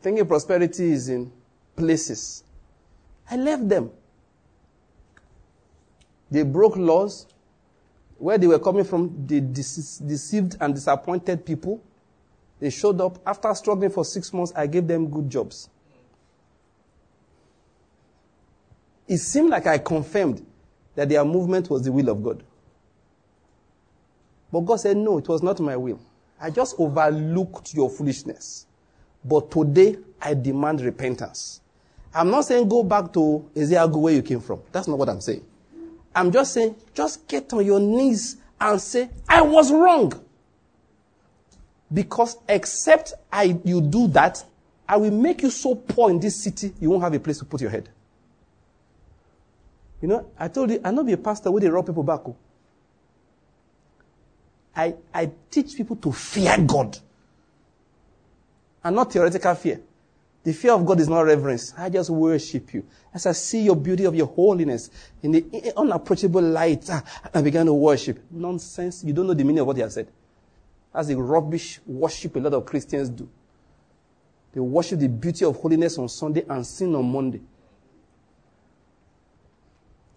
[0.00, 1.30] thinking prosperity is in
[1.76, 2.42] places.
[3.30, 3.90] I left them.
[6.30, 7.26] They broke laws.
[8.18, 11.82] Where they were coming from, they deceived and disappointed people.
[12.60, 13.18] They showed up.
[13.26, 15.70] After struggling for six months, I gave them good jobs.
[19.08, 20.46] It seemed like I confirmed
[20.94, 22.42] that their movement was the will of God.
[24.52, 26.00] But God said, No, it was not my will.
[26.40, 28.66] I just overlooked your foolishness.
[29.24, 31.60] But today, I demand repentance.
[32.14, 34.60] I'm not saying go back to Ezeagu where you came from.
[34.72, 35.44] That's not what I'm saying.
[36.14, 40.12] I'm just saying, just get on your knees and say, I was wrong.
[41.92, 44.44] Because except I, you do that,
[44.88, 47.44] I will make you so poor in this city, you won't have a place to
[47.44, 47.88] put your head.
[50.02, 52.20] You know, I told you, I not be a pastor where they rob people back.
[54.74, 56.98] I, I teach people to fear God.
[58.82, 59.80] And not theoretical fear.
[60.42, 61.74] The fear of God is not reverence.
[61.76, 62.86] I just worship you.
[63.12, 64.90] As I see your beauty of your holiness
[65.22, 68.24] in the unapproachable light, ah, I began to worship.
[68.30, 69.04] Nonsense.
[69.04, 70.08] You don't know the meaning of what he has said.
[70.94, 73.28] That's the rubbish worship a lot of Christians do.
[74.52, 77.40] They worship the beauty of holiness on Sunday and sin on Monday.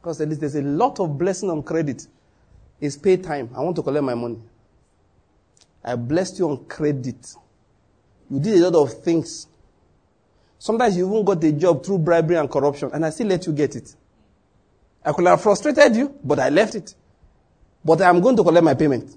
[0.01, 2.07] Because at least there's a lot of blessing on credit.
[2.80, 3.49] It's pay time.
[3.55, 4.39] I want to collect my money.
[5.84, 7.36] I blessed you on credit.
[8.30, 9.47] You did a lot of things.
[10.64, 13.51] Sometimes you even got a job through bribery and corruption, and I still let you
[13.51, 13.93] get it.
[15.03, 16.95] I could have frustrated you, but I left it.
[17.84, 19.14] But I'm going to collect my payment.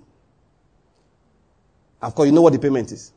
[2.03, 3.13] Of course, you know what the payment is.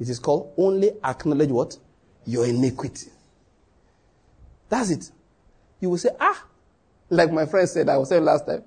[0.00, 1.78] It is called only acknowledge what?
[2.24, 3.10] Your iniquity.
[4.68, 5.12] That's it.
[5.78, 6.46] You will say, ah,
[7.08, 8.64] like my friend said, I was saying last time.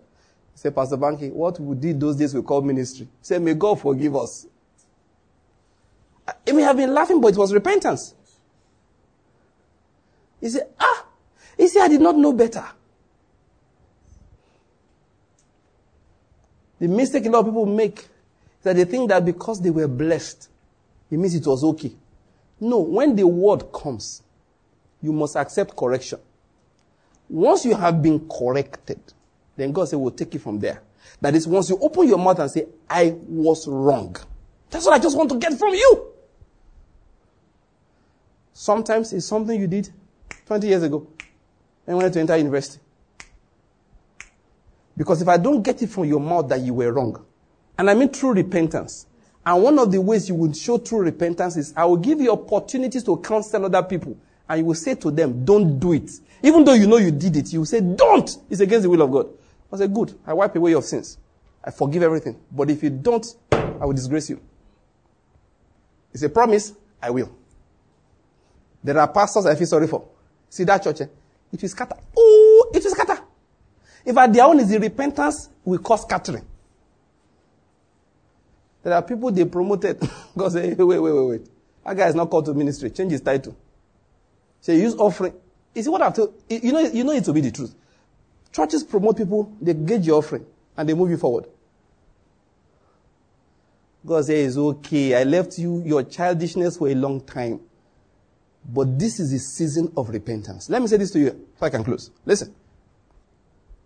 [0.53, 3.07] He said, Pastor Banky, what we did those days we call ministry.
[3.07, 4.47] He said, may God forgive us.
[6.47, 8.13] I may have been laughing, but it was repentance.
[10.41, 11.05] He said, ah,
[11.57, 12.65] he said, I did not know better.
[16.79, 18.05] The mistake a lot of people make is
[18.63, 20.49] that they think that because they were blessed,
[21.11, 21.93] it means it was okay.
[22.61, 24.21] No, when the word comes,
[25.01, 26.19] you must accept correction.
[27.29, 28.99] Once you have been corrected,
[29.55, 30.81] then God said, we'll take it from there.
[31.21, 34.15] That is, once you open your mouth and say, I was wrong.
[34.69, 36.13] That's what I just want to get from you.
[38.59, 39.89] Sometimes it's something you did
[40.45, 41.07] 20 years ago
[41.87, 42.81] and wanted to enter university.
[44.97, 47.25] Because if I don't get it from your mouth that you were wrong,
[47.77, 49.05] and I mean true repentance,
[49.45, 52.33] and one of the ways you would show true repentance is I will give you
[52.33, 54.17] opportunities to counsel other people
[54.49, 56.11] and you will say to them, don't do it.
[56.43, 58.29] Even though you know you did it, you will say, don't.
[58.49, 59.29] It's against the will of God.
[59.71, 60.19] I say, good.
[60.27, 61.17] I wipe away your sins.
[61.63, 62.37] I forgive everything.
[62.51, 64.41] But if you don't, I will disgrace you.
[66.11, 66.73] It's a promise.
[67.01, 67.38] I will.
[68.83, 70.07] There are pastors I feel sorry for.
[70.49, 71.01] See that church?
[71.01, 71.07] Eh?
[71.51, 71.95] It will scatter.
[72.17, 73.21] Oh, it will scatter.
[74.05, 76.45] If at their own is the repentance, we cause scattering.
[78.83, 79.99] There are people they promoted.
[80.37, 81.41] God say, wait, wait, wait, wait.
[81.85, 82.91] That guy is not called to ministry.
[82.91, 83.55] Change his title.
[84.61, 85.33] So use offering.
[85.75, 87.75] You see what I've told you know you know it to be the truth.
[88.51, 91.45] Churches promote people, they gauge your offering, and they move you forward.
[94.05, 97.59] God says, okay, I left you your childishness for a long time.
[98.71, 100.69] But this is the season of repentance.
[100.69, 102.11] Let me say this to you so I can close.
[102.25, 102.53] Listen.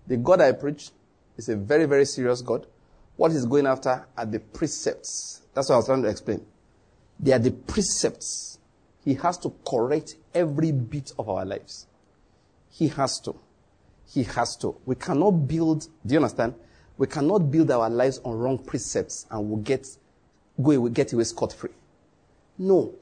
[0.06, 0.90] The God I preach
[1.38, 2.68] is a very, very serious God.
[3.16, 5.42] What he's going after are the precepts.
[5.54, 6.46] That's what I was trying to explain.
[7.20, 8.60] They are the precepts
[9.06, 11.88] he has to correct every bit of our lives.
[12.72, 13.36] He has to.
[14.08, 14.76] He has to.
[14.86, 16.56] We cannot build, do you understand?
[16.98, 19.88] We cannot build our lives on wrong precepts and we'll get,
[20.62, 21.72] go away, get away scot free.
[22.58, 22.94] No.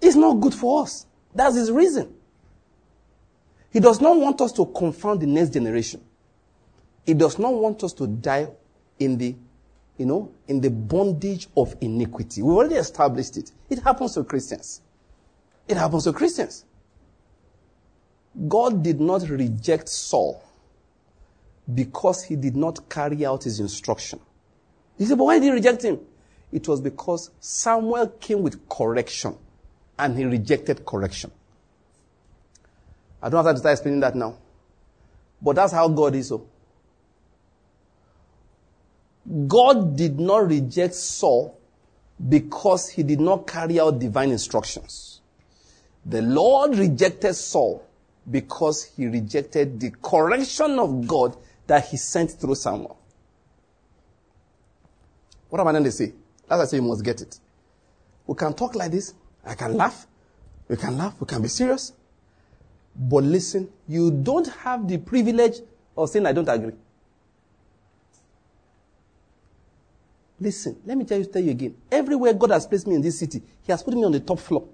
[0.00, 1.06] It's not good for us.
[1.34, 2.14] That's his reason.
[3.72, 6.00] He does not want us to confound the next generation.
[7.06, 8.48] He does not want us to die
[8.98, 9.34] in the
[10.00, 12.40] you know, in the bondage of iniquity.
[12.40, 13.52] We've already established it.
[13.68, 14.80] It happens to Christians.
[15.68, 16.64] It happens to Christians.
[18.48, 20.42] God did not reject Saul
[21.74, 24.20] because he did not carry out his instruction.
[24.96, 26.00] You say, but why did he reject him?
[26.50, 29.36] It was because Samuel came with correction
[30.00, 31.30] and he rejected correction.
[33.22, 34.36] I don't have to start explaining that now.
[35.42, 36.28] But that's how God is.
[36.28, 36.46] So.
[39.46, 41.58] God did not reject Saul
[42.28, 45.20] because he did not carry out divine instructions.
[46.04, 47.86] The Lord rejected Saul
[48.30, 51.36] because he rejected the correction of God
[51.66, 52.98] that he sent through Samuel.
[55.50, 56.12] What am I going to say?
[56.48, 57.38] As I say, you must get it.
[58.26, 59.14] We can talk like this.
[59.44, 60.06] I can laugh.
[60.68, 61.14] We can laugh.
[61.20, 61.92] We can be serious.
[62.94, 65.60] But listen, you don't have the privilege
[65.96, 66.74] of saying, I don't agree.
[70.40, 71.76] Listen, let me tell you, tell you again.
[71.90, 74.38] Everywhere God has placed me in this city, He has put me on the top
[74.38, 74.66] floor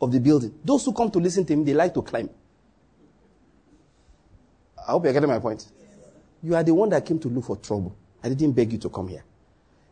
[0.00, 0.54] of the building.
[0.64, 2.30] Those who come to listen to me, they like to climb.
[4.78, 5.66] I hope you're getting my point.
[6.42, 7.94] You are the one that came to look for trouble.
[8.24, 9.22] I didn't beg you to come here.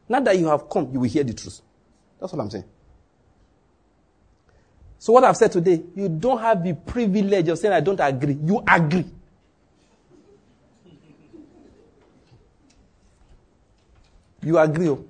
[0.09, 1.61] Now that you have come, you will hear the truth.
[2.18, 2.64] That's what I'm saying.
[5.01, 8.34] So what I've said today, you don't have the privilege of saying I don't agree.
[8.44, 9.07] You agree.
[14.42, 14.88] You agree.
[14.90, 15.03] Oh.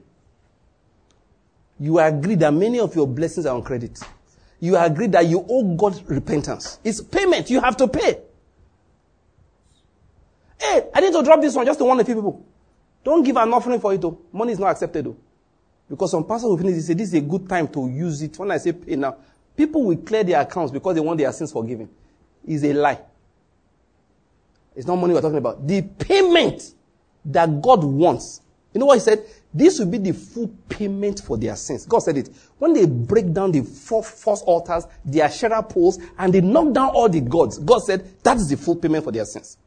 [1.80, 3.98] You agree that many of your blessings are on credit.
[4.60, 6.78] You agree that you owe God repentance.
[6.84, 7.50] It's payment.
[7.50, 8.20] You have to pay.
[10.56, 12.46] Hey, I need to drop this one just to warn a few people.
[13.02, 14.20] Don't give an offering for it though.
[14.32, 15.16] Money is not accepted though.
[15.88, 18.38] Because some pastors will finish, they say this is a good time to use it.
[18.38, 19.16] When I say pay now,
[19.56, 21.88] people will clear their accounts because they want their sins forgiven.
[22.46, 23.00] Is a lie.
[24.74, 25.66] It's not money we're talking about.
[25.66, 26.74] The payment
[27.24, 28.40] that God wants.
[28.72, 29.24] You know what he said?
[29.52, 31.84] This will be the full payment for their sins.
[31.84, 32.30] God said it.
[32.58, 36.90] When they break down the four false altars, the Asherah poles, and they knock down
[36.90, 39.58] all the gods, God said that is the full payment for their sins.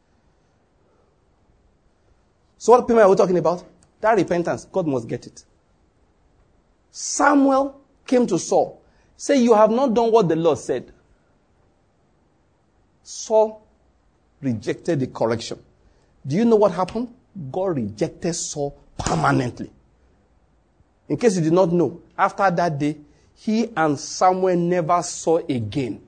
[2.56, 3.62] So what payment are we talking about?
[4.00, 4.64] That repentance.
[4.64, 5.44] God must get it.
[6.90, 8.80] Samuel came to Saul.
[9.24, 10.92] Say, you have not done what the Lord said.
[13.02, 13.66] Saul
[14.42, 15.58] rejected the correction.
[16.26, 17.08] Do you know what happened?
[17.50, 19.70] God rejected Saul permanently.
[21.08, 22.98] In case you did not know, after that day,
[23.34, 26.02] he and Samuel never saw again.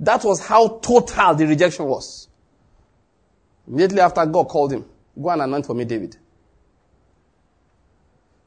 [0.00, 2.26] That was how total the rejection was.
[3.68, 4.84] Immediately after God called him,
[5.16, 6.16] go and anoint for me David.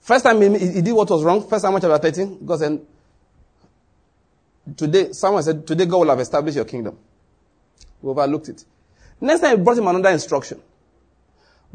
[0.02, 2.86] First time he, he did what was wrong, first Samuel chapter 13, God said,
[4.76, 6.98] today, someone said, today God will have established your kingdom.
[8.02, 8.66] We overlooked it.
[9.22, 10.62] Next time he brought him another instruction.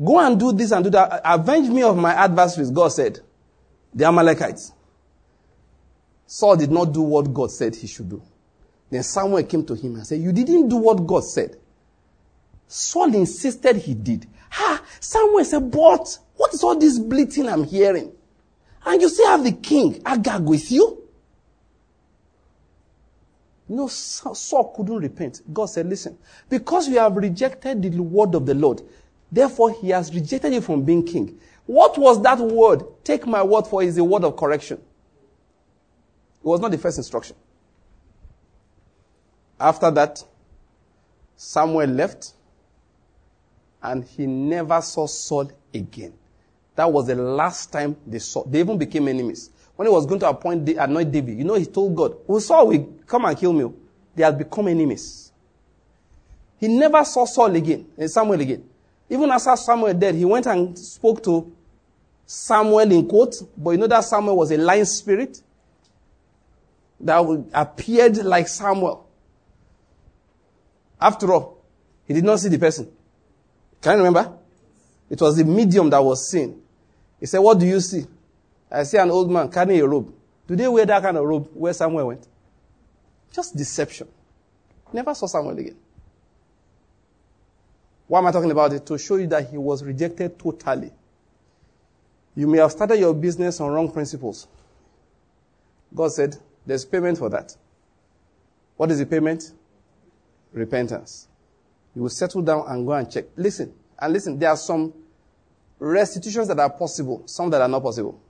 [0.02, 1.20] Go and do this and do that.
[1.24, 3.20] Avenge me of my adversaries, God said.
[3.94, 4.72] The Amalekites.
[6.26, 8.22] Saul did not do what God said he should do.
[8.88, 11.56] Then Samuel came to him and said, You didn't do what God said.
[12.66, 14.26] Saul insisted he did.
[14.50, 14.82] Ha!
[15.00, 18.12] Samuel said, But what is all this bleating I'm hearing?
[18.84, 20.99] And you still have the king, Agag, with you?
[23.70, 25.42] You know, Saul couldn't repent.
[25.52, 26.18] God said, Listen,
[26.48, 28.82] because you have rejected the word of the Lord,
[29.30, 31.38] therefore he has rejected you from being king.
[31.66, 32.82] What was that word?
[33.04, 34.78] Take my word for it is a word of correction.
[34.78, 37.36] It was not the first instruction.
[39.60, 40.24] After that,
[41.36, 42.32] Samuel left
[43.84, 46.14] and he never saw Saul again.
[46.74, 48.42] That was the last time they saw.
[48.44, 49.50] They even became enemies.
[49.80, 52.66] When he was going to appoint, anoint David, you know, he told God, "We Saul
[52.66, 53.72] will come and kill me."
[54.14, 55.32] They had become enemies.
[56.58, 58.68] He never saw Saul again, eh, Samuel again.
[59.08, 61.50] Even after Samuel dead, he went and spoke to
[62.26, 65.40] Samuel in quote, but you know that Samuel was a lying spirit
[67.00, 69.08] that appeared like Samuel.
[71.00, 71.56] After all,
[72.06, 72.86] he did not see the person.
[73.80, 74.36] Can you remember?
[75.08, 76.60] It was the medium that was seen.
[77.18, 78.04] He said, What do you see?
[78.70, 80.14] I see an old man carrying a robe.
[80.46, 82.26] Do they wear that kind of robe where Samuel went?
[83.32, 84.08] Just deception.
[84.92, 85.76] Never saw Samuel again.
[88.06, 88.84] Why am I talking about it?
[88.86, 90.90] To show you that he was rejected totally.
[92.34, 94.48] You may have started your business on wrong principles.
[95.94, 97.56] God said, there's payment for that.
[98.76, 99.52] What is the payment?
[100.52, 101.28] Repentance.
[101.94, 103.26] You will settle down and go and check.
[103.36, 104.92] Listen, and listen, there are some
[105.78, 108.20] restitutions that are possible, some that are not possible.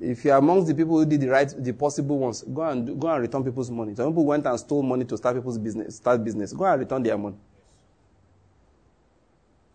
[0.00, 3.00] If you are amongst the people who did the right, the possible ones, go and
[3.00, 3.94] go and return people's money.
[3.94, 6.52] Some people went and stole money to start people's business, start business.
[6.52, 7.36] Go and return their money.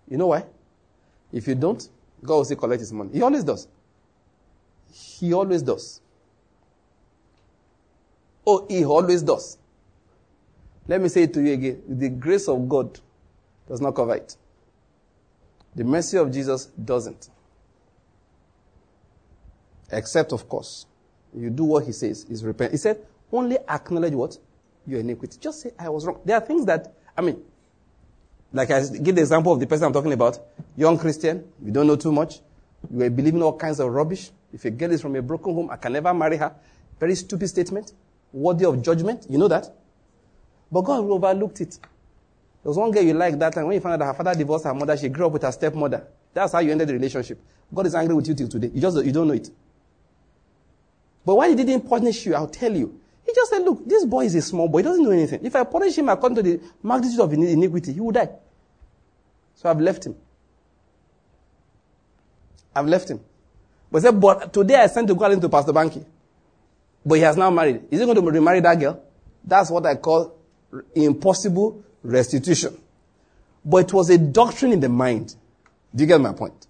[0.08, 0.46] You know why?
[1.32, 1.90] If you don't,
[2.24, 3.12] God will still collect his money.
[3.14, 3.68] He always does.
[4.92, 6.00] He always does.
[8.46, 9.58] Oh, he always does.
[10.88, 11.82] Let me say it to you again.
[11.88, 13.00] The grace of God
[13.68, 14.36] does not cover it.
[15.76, 17.30] The mercy of Jesus doesn't.
[19.94, 20.86] Except, of course,
[21.36, 22.72] you do what he says, is repent.
[22.72, 23.00] He said,
[23.32, 24.38] only acknowledge what?
[24.86, 25.38] Your iniquity.
[25.40, 26.20] Just say, I was wrong.
[26.26, 27.42] There are things that, I mean,
[28.52, 30.40] like I give the example of the person I'm talking about.
[30.78, 32.40] Young Christian, you don't know too much.
[32.94, 34.30] You are believing all kinds of rubbish.
[34.54, 36.54] If a girl is from a broken home, I can never marry her.
[37.00, 37.94] Very stupid statement.
[38.32, 39.26] Worthy of judgment.
[39.30, 39.74] You know that?
[40.72, 41.80] But God overlooked it.
[41.82, 43.66] There was one girl you liked that time.
[43.66, 46.08] When you found out her father divorced her mother, she grew up with her stepmother.
[46.34, 47.40] That's how you ended the relationship.
[47.74, 48.72] God is angry with you till today.
[48.74, 49.50] You just you don't know it.
[51.26, 53.00] But why he didn't punish you, I'll tell you.
[53.26, 54.80] He just said, look, this boy is a small boy.
[54.80, 55.46] He doesn't know anything.
[55.46, 58.30] If I punish him according to the magnitude of iniquity, he will die.
[59.56, 60.16] So I've left him.
[62.76, 63.22] I've left him.
[63.92, 66.04] But said, but today I sent to go into Pastor Banky.
[67.06, 67.84] But he has now married.
[67.92, 69.02] Is he going to remarry that girl?
[69.44, 70.36] That's what I call
[70.96, 72.78] impossible restitution.
[73.64, 75.36] But it was a doctrine in the mind.
[75.94, 76.68] Do you get my point?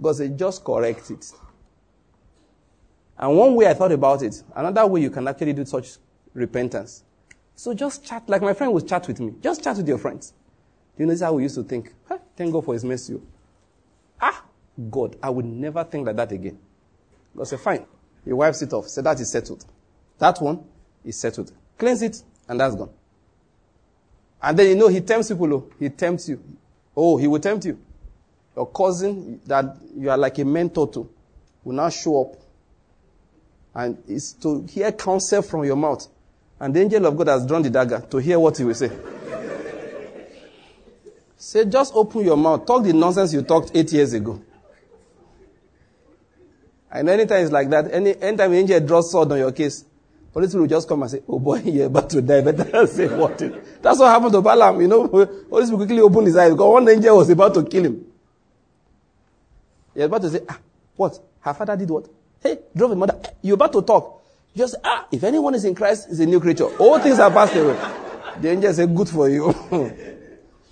[0.00, 1.30] God said, just correct it.
[3.18, 5.96] And one way I thought about it, another way you can actually do such
[6.34, 7.02] repentance.
[7.56, 9.34] So just chat, like my friend would chat with me.
[9.42, 10.32] Just chat with your friends.
[10.96, 11.92] Do you know how we used to think?
[12.08, 12.18] Huh?
[12.36, 13.20] Thank God for his mercy.
[14.20, 14.44] Ah,
[14.90, 16.58] God, I would never think like that again.
[17.36, 17.84] God said, fine.
[18.24, 18.88] He wipes it off.
[18.88, 19.64] Say that is settled.
[20.18, 20.64] That one
[21.04, 21.52] is settled.
[21.76, 22.90] Cleanse it, and that's gone.
[24.42, 25.52] And then you know he tempts people.
[25.52, 26.42] Oh, he tempts you.
[26.96, 27.78] Oh, he will tempt you.
[28.54, 31.08] Your cousin that you are like a mentor to
[31.64, 32.36] will now show up
[33.78, 36.04] and it's to hear counsel from your mouth.
[36.58, 38.90] And the angel of God has drawn the dagger to hear what he will say.
[41.36, 42.66] say, just open your mouth.
[42.66, 44.42] Talk the nonsense you talked eight years ago.
[46.90, 49.84] And anytime it's like that, any, anytime the angel draws sword on your case,
[50.32, 52.40] police will just come and say, oh boy, you're about to die.
[52.40, 53.38] Better say what.
[53.80, 54.80] That's what happened to Balaam.
[54.80, 57.84] You know, police will quickly open his eyes because one angel was about to kill
[57.84, 58.04] him.
[59.94, 60.58] He was about to say, ah,
[60.96, 61.16] what?
[61.42, 62.17] Her father did what?
[62.42, 63.20] Hey, drove his mother.
[63.42, 64.22] You're about to talk.
[64.56, 66.64] Just, ah, if anyone is in Christ, is a new creature.
[66.78, 67.76] All things are passed away.
[68.40, 69.54] The angel said, good for you.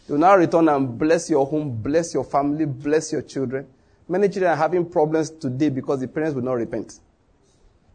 [0.09, 3.67] you now return and bless your home, bless your family, bless your children.
[4.09, 7.01] Many children are having problems today because the parents will not repent.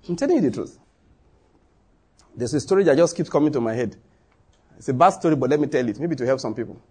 [0.08, 0.78] I'm telling you the truth.
[2.36, 3.96] There's a story that just keeps coming to my head.
[4.78, 6.82] It's a bad story, but let me tell it, maybe to help some people.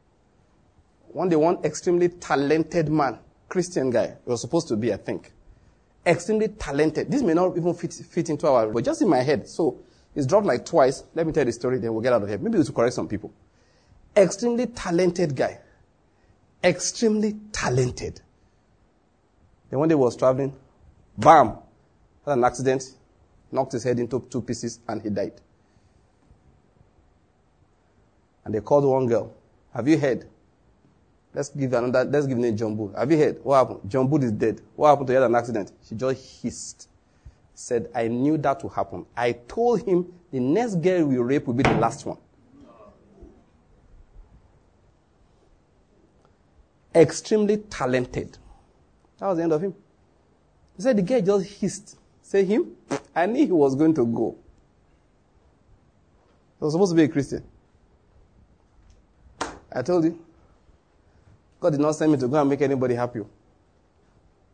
[1.08, 3.18] One day, one extremely talented man,
[3.48, 5.32] Christian guy, was supposed to be, I think
[6.04, 7.10] extremely talented.
[7.10, 9.48] This may not even fit, fit into our, but just in my head.
[9.48, 9.80] So
[10.14, 11.04] it's dropped like twice.
[11.14, 12.38] Let me tell the story, then we'll get out of here.
[12.38, 13.32] Maybe to correct some people.
[14.16, 15.60] Extremely talented guy.
[16.62, 18.20] Extremely talented.
[19.70, 20.54] Then one day was traveling,
[21.16, 21.56] bam,
[22.26, 22.82] had an accident,
[23.52, 25.40] knocked his head into two pieces, and he died.
[28.44, 29.32] And they called one girl.
[29.72, 30.26] Have you heard?
[31.32, 32.92] Let's give another, let's give name John Bull.
[32.96, 33.38] Have you heard?
[33.44, 33.88] What happened?
[33.88, 34.60] John Bull is dead.
[34.74, 35.72] What happened to he had an accident?
[35.88, 36.88] She just hissed.
[37.54, 39.06] Said, I knew that would happen.
[39.16, 42.16] I told him the next girl we rape will be the last one.
[46.94, 48.36] Extremely talented.
[49.18, 49.74] That was the end of him.
[50.76, 51.98] He said the girl just hissed.
[52.22, 52.72] Say him?
[53.14, 54.36] I knew he was going to go.
[56.58, 57.44] He was supposed to be a Christian.
[59.72, 60.18] I told you.
[61.60, 63.20] God did not send me to go and make anybody happy.
[63.20, 63.28] Oh.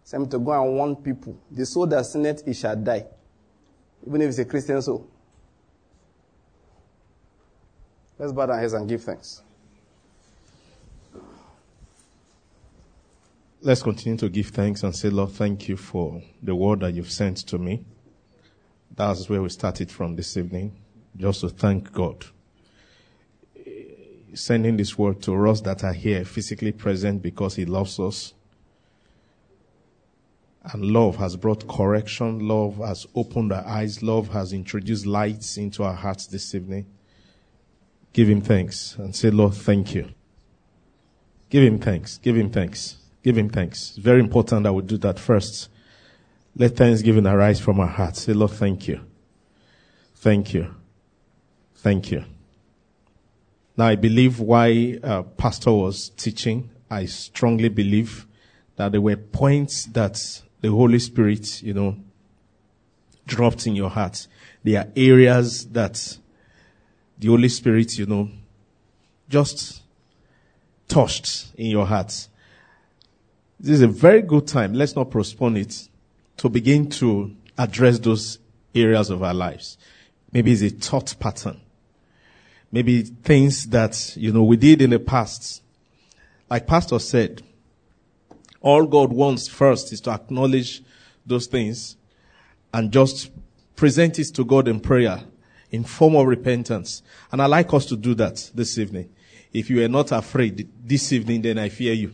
[0.02, 1.36] Send me to go and warn people.
[1.50, 3.06] The soul that sinneth, it shall die.
[4.06, 5.08] Even if it's a Christian soul.
[8.18, 9.42] Let's bow our heads and give thanks.
[13.60, 17.10] Let's continue to give thanks and say, Lord, thank you for the word that you've
[17.10, 17.84] sent to me.
[18.94, 20.76] That's where we started from this evening,
[21.16, 22.26] just to thank God
[24.36, 28.34] sending this word to us that are here, physically present because He loves us.
[30.72, 32.46] And love has brought correction.
[32.46, 34.02] Love has opened our eyes.
[34.02, 36.86] Love has introduced lights into our hearts this evening.
[38.12, 40.08] Give Him thanks and say, Lord, thank you.
[41.50, 42.18] Give Him thanks.
[42.18, 42.96] Give Him thanks.
[43.22, 43.90] Give Him thanks.
[43.90, 45.68] It's very important that we do that first.
[46.56, 48.22] Let thanksgiving arise from our hearts.
[48.22, 49.00] Say, Lord, thank you.
[50.16, 50.74] Thank you.
[51.76, 52.24] Thank you.
[53.76, 58.26] Now, I believe why uh, Pastor was teaching, I strongly believe
[58.76, 61.96] that there were points that the Holy Spirit, you know,
[63.26, 64.26] dropped in your heart.
[64.64, 66.18] There are areas that
[67.18, 68.30] the Holy Spirit, you know,
[69.28, 69.82] just
[70.88, 72.28] touched in your heart.
[73.60, 74.72] This is a very good time.
[74.72, 75.88] Let's not postpone it
[76.38, 78.38] to begin to address those
[78.74, 79.76] areas of our lives.
[80.32, 81.60] Maybe it's a thought pattern
[82.70, 85.62] maybe things that, you know, we did in the past.
[86.50, 87.42] Like Pastor said,
[88.60, 90.82] all God wants first is to acknowledge
[91.24, 91.96] those things
[92.72, 93.30] and just
[93.74, 95.22] present it to God in prayer
[95.70, 97.02] in form of repentance.
[97.32, 99.10] And I like us to do that this evening.
[99.52, 102.12] If you are not afraid this evening, then I fear you.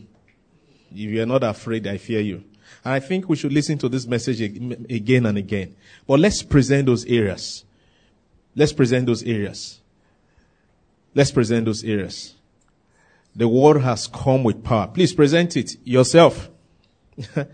[0.91, 2.43] If you are not afraid, I fear you.
[2.83, 5.75] And I think we should listen to this message again and again.
[6.07, 7.65] But let's present those areas.
[8.55, 9.81] Let's present those areas.
[11.15, 12.35] Let's present those areas.
[13.35, 14.87] The word has come with power.
[14.87, 16.49] Please present it yourself.
[17.17, 17.45] you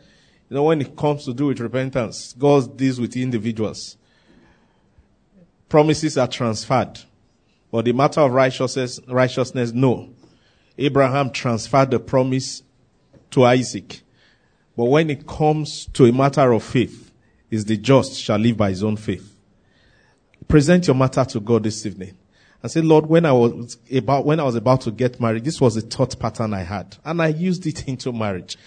[0.50, 3.98] know, when it comes to do with repentance, God deals with individuals.
[5.68, 7.00] Promises are transferred.
[7.72, 10.10] But the matter of righteousness, righteousness, no.
[10.78, 12.64] Abraham transferred the promise
[13.32, 14.02] to Isaac.
[14.76, 17.10] But when it comes to a matter of faith,
[17.52, 19.36] is the just shall live by his own faith.
[20.48, 22.18] Present your matter to God this evening.
[22.62, 25.62] And say, Lord, when I was about, when I was about to get married, this
[25.62, 26.98] was a thought pattern I had.
[27.06, 28.58] And I used it into marriage.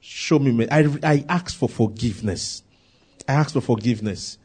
[0.00, 2.62] Show me, I, I asked for forgiveness.
[3.26, 4.38] I asked for forgiveness.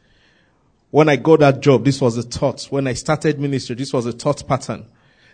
[0.90, 2.64] When I got that job, this was a thought.
[2.70, 4.86] When I started ministry, this was a thought pattern.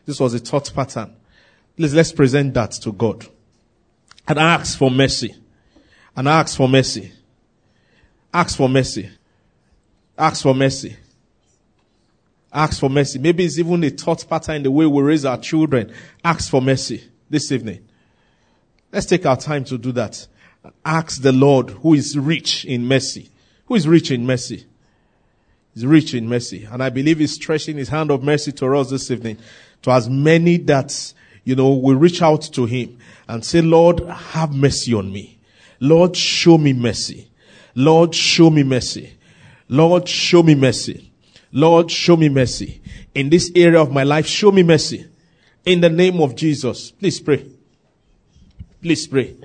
[0.06, 1.14] This was a thought pattern.
[1.78, 3.26] Let's, let's present that to God.
[4.26, 5.34] And ask for mercy.
[6.16, 7.12] And ask for mercy.
[8.32, 9.10] Ask for mercy.
[10.16, 10.96] Ask for mercy.
[12.53, 13.18] Ask for mercy.
[13.18, 15.92] Maybe it's even a thought pattern in the way we raise our children.
[16.24, 17.86] Ask for mercy this evening.
[18.92, 20.26] Let's take our time to do that.
[20.84, 23.30] Ask the Lord who is rich in mercy.
[23.66, 24.66] Who is rich in mercy?
[25.74, 26.64] is rich in mercy.
[26.70, 29.38] And I believe he's stretching his hand of mercy to us this evening.
[29.82, 32.98] To as many that, you know, will reach out to him
[33.28, 35.38] and say, Lord, have mercy on me.
[35.78, 37.30] Lord, show me mercy.
[37.74, 39.14] Lord, show me mercy.
[39.68, 41.09] Lord, show me mercy.
[41.53, 42.80] Lord, show me mercy.
[43.14, 45.07] In this area of my life, show me mercy.
[45.64, 46.90] In the name of Jesus.
[46.92, 47.46] Please pray.
[48.80, 49.36] Please pray.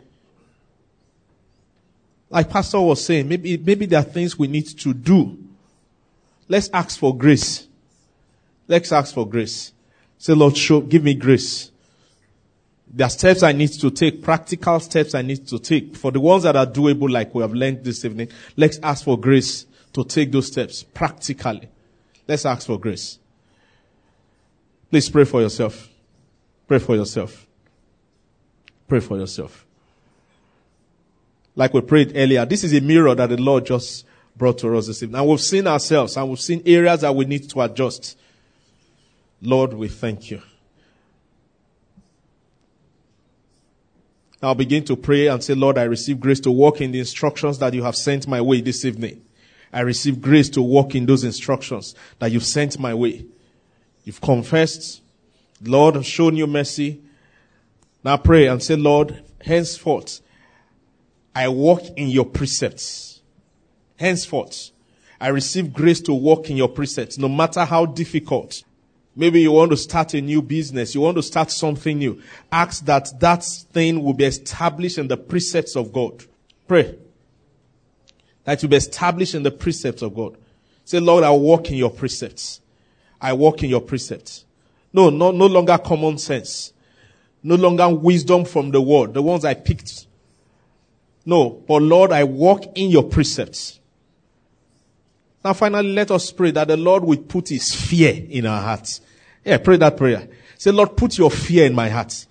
[2.29, 5.37] Like Pastor was saying, maybe, maybe there are things we need to do
[6.47, 7.67] Let's ask for grace.
[8.67, 9.73] Let's ask for grace.
[10.17, 11.71] Say, Lord, show, give me grace.
[12.87, 15.95] There are steps I need to take, practical steps I need to take.
[15.95, 19.19] For the ones that are doable, like we have learned this evening, let's ask for
[19.19, 21.67] grace to take those steps practically.
[22.27, 23.19] Let's ask for grace.
[24.89, 25.89] Please pray for yourself.
[26.67, 27.45] Pray for yourself.
[28.87, 29.65] Pray for yourself.
[31.55, 34.05] Like we prayed earlier, this is a mirror that the Lord just
[34.35, 35.19] brought to us this evening.
[35.19, 38.17] And we've seen ourselves and we've seen areas that we need to adjust.
[39.41, 40.41] Lord, we thank you.
[44.41, 47.57] I'll begin to pray and say, Lord, I receive grace to walk in the instructions
[47.59, 49.24] that you have sent my way this evening.
[49.75, 53.25] I receive grace to walk in those instructions that you've sent my way.
[54.05, 55.01] You've confessed.
[55.61, 57.01] Lord, have shown you mercy.
[58.01, 60.21] Now pray and say, Lord, henceforth,
[61.35, 63.21] I walk in your precepts.
[63.99, 64.71] Henceforth,
[65.19, 68.63] I receive grace to walk in your precepts, no matter how difficult.
[69.13, 70.95] Maybe you want to start a new business.
[70.95, 72.21] You want to start something new.
[72.49, 76.23] Ask that that thing will be established in the precepts of God.
[76.65, 76.95] Pray.
[78.45, 80.37] That will be established in the precepts of God.
[80.85, 82.61] Say, Lord, I walk in your precepts.
[83.19, 84.45] I walk in your precepts.
[84.93, 86.71] No, no, no longer common sense.
[87.43, 90.07] No longer wisdom from the world, the ones I picked.
[91.25, 93.79] No, but Lord, I walk in your precepts.
[95.43, 99.01] Now finally, let us pray that the Lord will put his fear in our hearts.
[99.43, 100.27] Yeah, pray that prayer.
[100.57, 102.25] Say, Lord, put your fear in my heart.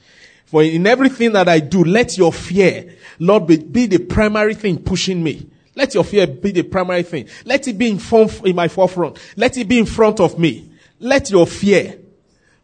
[0.47, 4.79] For in everything that I do, let your fear, Lord, be, be the primary thing
[4.79, 5.49] pushing me.
[5.75, 7.29] Let your fear be the primary thing.
[7.45, 9.19] Let it be in, front, in my forefront.
[9.37, 10.71] Let it be in front of me.
[11.01, 11.99] Let your fear,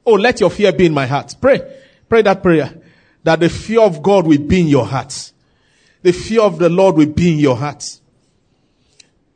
[0.06, 1.34] oh, let your fear be in my heart.
[1.40, 1.60] Pray,
[2.08, 2.72] pray that prayer.
[3.22, 5.32] That the fear of God will be in your heart.
[6.02, 7.98] The fear of the Lord will be in your heart.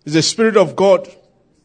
[0.04, 1.08] The Spirit of God.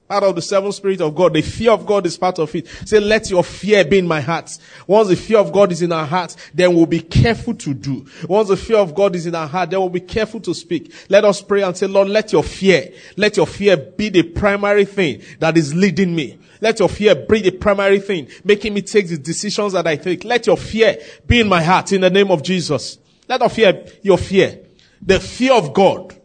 [0.10, 1.36] Part of the seven Spirit of God.
[1.36, 2.68] The fear of God is part of it.
[2.84, 4.58] Say, let your fear be in my heart.
[4.88, 8.08] Once the fear of God is in our heart, then we'll be careful to do.
[8.28, 10.92] Once the fear of God is in our heart, then we'll be careful to speak.
[11.10, 14.86] Let us pray and say, Lord, let your fear, let your fear be the primary
[14.86, 16.40] thing that is leading me.
[16.60, 20.24] Let your fear be the primary thing, making me take the decisions that I take.
[20.24, 20.98] Let your fear
[21.28, 22.98] be in my heart in the name of Jesus.
[23.28, 24.60] Let your fear, your fear,
[25.04, 26.20] the fear of God,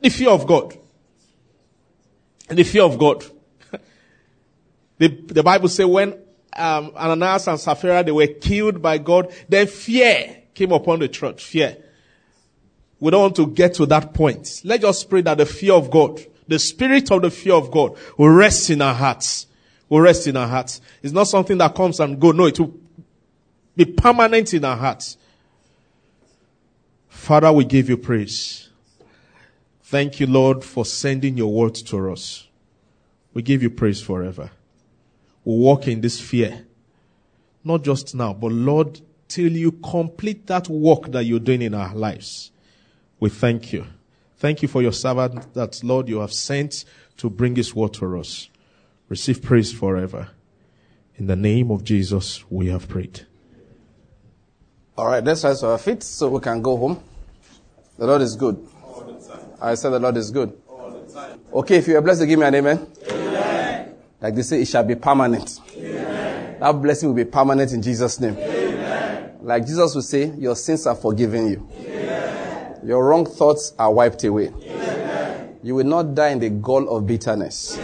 [0.00, 0.78] the fear of God
[2.48, 3.24] the fear of God.
[4.98, 6.18] the, the Bible says when
[6.56, 11.44] um, Ananias and Sapphira, they were killed by God, then fear came upon the church.
[11.44, 11.76] Fear.
[12.98, 14.62] We don't want to get to that point.
[14.64, 18.30] Let's pray that the fear of God, the spirit of the fear of God will
[18.30, 19.46] rest in our hearts.
[19.88, 20.80] Will rest in our hearts.
[21.02, 22.32] It's not something that comes and go.
[22.32, 22.74] No, it will
[23.76, 25.18] be permanent in our hearts.
[27.08, 28.65] Father, we give you praise.
[29.88, 32.48] Thank you, Lord, for sending your word to us.
[33.32, 34.50] We give you praise forever.
[35.44, 36.66] We walk in this fear.
[37.62, 41.94] Not just now, but Lord, till you complete that work that you're doing in our
[41.94, 42.50] lives.
[43.20, 43.86] We thank you.
[44.38, 46.84] Thank you for your servant that, Lord, you have sent
[47.18, 48.48] to bring this word to us.
[49.08, 50.30] Receive praise forever.
[51.14, 53.24] In the name of Jesus, we have prayed.
[54.98, 57.00] All right, let's rise to our feet so we can go home.
[57.98, 58.66] The Lord is good.
[59.60, 60.56] I said the Lord is good.
[61.52, 62.86] Okay, if you are blessed, give me an amen.
[63.10, 63.94] amen.
[64.20, 65.60] Like they say, it shall be permanent.
[65.76, 66.56] Amen.
[66.60, 68.36] That blessing will be permanent in Jesus' name.
[68.36, 69.38] Amen.
[69.40, 71.68] Like Jesus will say, your sins are forgiven you.
[72.84, 74.52] Your wrong thoughts are wiped away.
[75.62, 77.76] You will not die in the gall of bitterness.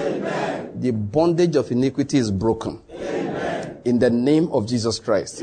[0.74, 2.80] The bondage of iniquity is broken.
[3.84, 5.42] In the name of Jesus Christ.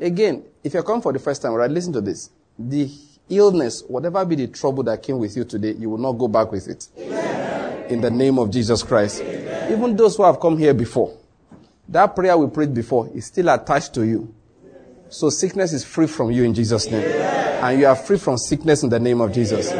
[0.00, 2.30] Again, if you come for the first time, right, listen to this.
[2.58, 2.90] The
[3.36, 6.52] illness, whatever be the trouble that came with you today, you will not go back
[6.52, 6.88] with it.
[6.98, 7.90] Amen.
[7.90, 9.20] In the name of Jesus Christ.
[9.22, 9.72] Amen.
[9.72, 11.16] Even those who have come here before,
[11.88, 14.34] that prayer we prayed before is still attached to you.
[15.08, 17.04] So sickness is free from you in Jesus' name.
[17.04, 17.64] Amen.
[17.64, 19.70] And you are free from sickness in the name of Jesus.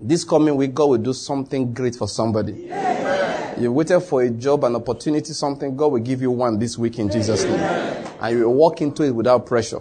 [0.00, 2.70] This coming week, God will do something great for somebody.
[3.58, 5.76] You waited for a job, an opportunity, something.
[5.76, 7.60] God will give you one this week in Jesus' name.
[8.20, 9.80] And you will walk into it without pressure.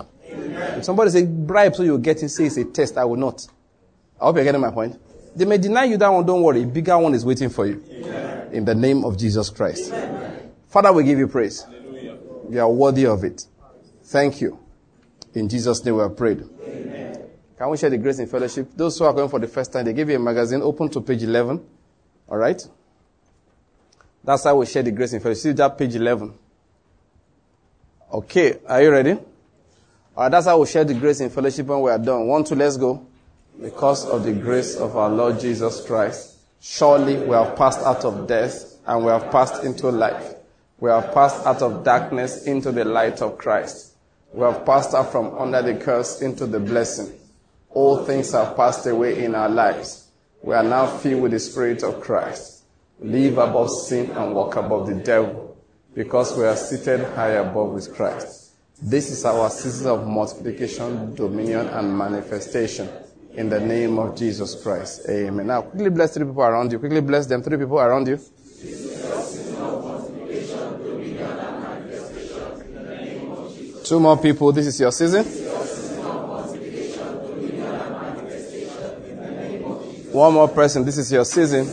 [0.84, 3.48] Somebody say bribe so you get it, say it's a test, I will not.
[4.20, 5.00] I hope you're getting my point.
[5.36, 6.64] They may deny you that one, don't worry.
[6.64, 7.84] A bigger one is waiting for you.
[7.90, 8.50] Amen.
[8.52, 9.92] In the name of Jesus Christ.
[9.94, 10.52] Amen.
[10.68, 11.64] Father, we give you praise.
[11.64, 12.18] Hallelujah.
[12.50, 13.46] You are worthy of it.
[14.04, 14.60] Thank you.
[15.34, 16.44] In Jesus' name we have prayed.
[16.64, 17.30] Amen.
[17.58, 18.72] Can we share the grace in fellowship?
[18.76, 21.02] Those who are going for the first time, they give you a magazine, open to
[21.02, 21.64] page 11.
[22.28, 22.68] Alright?
[24.24, 25.42] That's how we share the grace in fellowship.
[25.42, 26.34] See that page 11.
[28.12, 29.20] Okay, are you ready?
[30.28, 32.28] That's how we share the grace in fellowship when we are done.
[32.28, 33.06] One, two, let's go.
[33.62, 38.28] Because of the grace of our Lord Jesus Christ, surely we have passed out of
[38.28, 40.36] death and we have passed into life.
[40.80, 43.94] We have passed out of darkness into the light of Christ.
[44.34, 47.12] We have passed out from under the curse into the blessing.
[47.70, 50.08] All things have passed away in our lives.
[50.42, 52.64] We are now filled with the Spirit of Christ.
[53.00, 55.58] Live above sin and walk above the devil
[55.94, 58.49] because we are seated high above with Christ.
[58.82, 62.90] This is our season of multiplication, dominion, and manifestation.
[63.34, 65.02] In the name of Jesus Christ.
[65.10, 65.48] Amen.
[65.48, 66.80] Now, quickly bless three people around you.
[66.80, 67.44] Quickly bless them.
[67.44, 68.18] Three people around you.
[73.84, 74.52] Two more people.
[74.52, 75.26] This is your season.
[80.12, 80.86] One more person.
[80.86, 81.66] This is your season.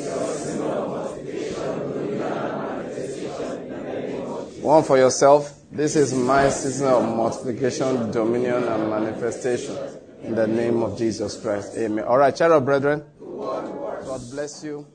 [4.62, 5.55] One for yourself.
[5.70, 9.76] This is my season of multiplication, dominion, and manifestation.
[10.22, 11.76] In the name of Jesus Christ.
[11.76, 12.04] Amen.
[12.04, 13.04] All right, child brethren.
[13.20, 14.86] God bless you.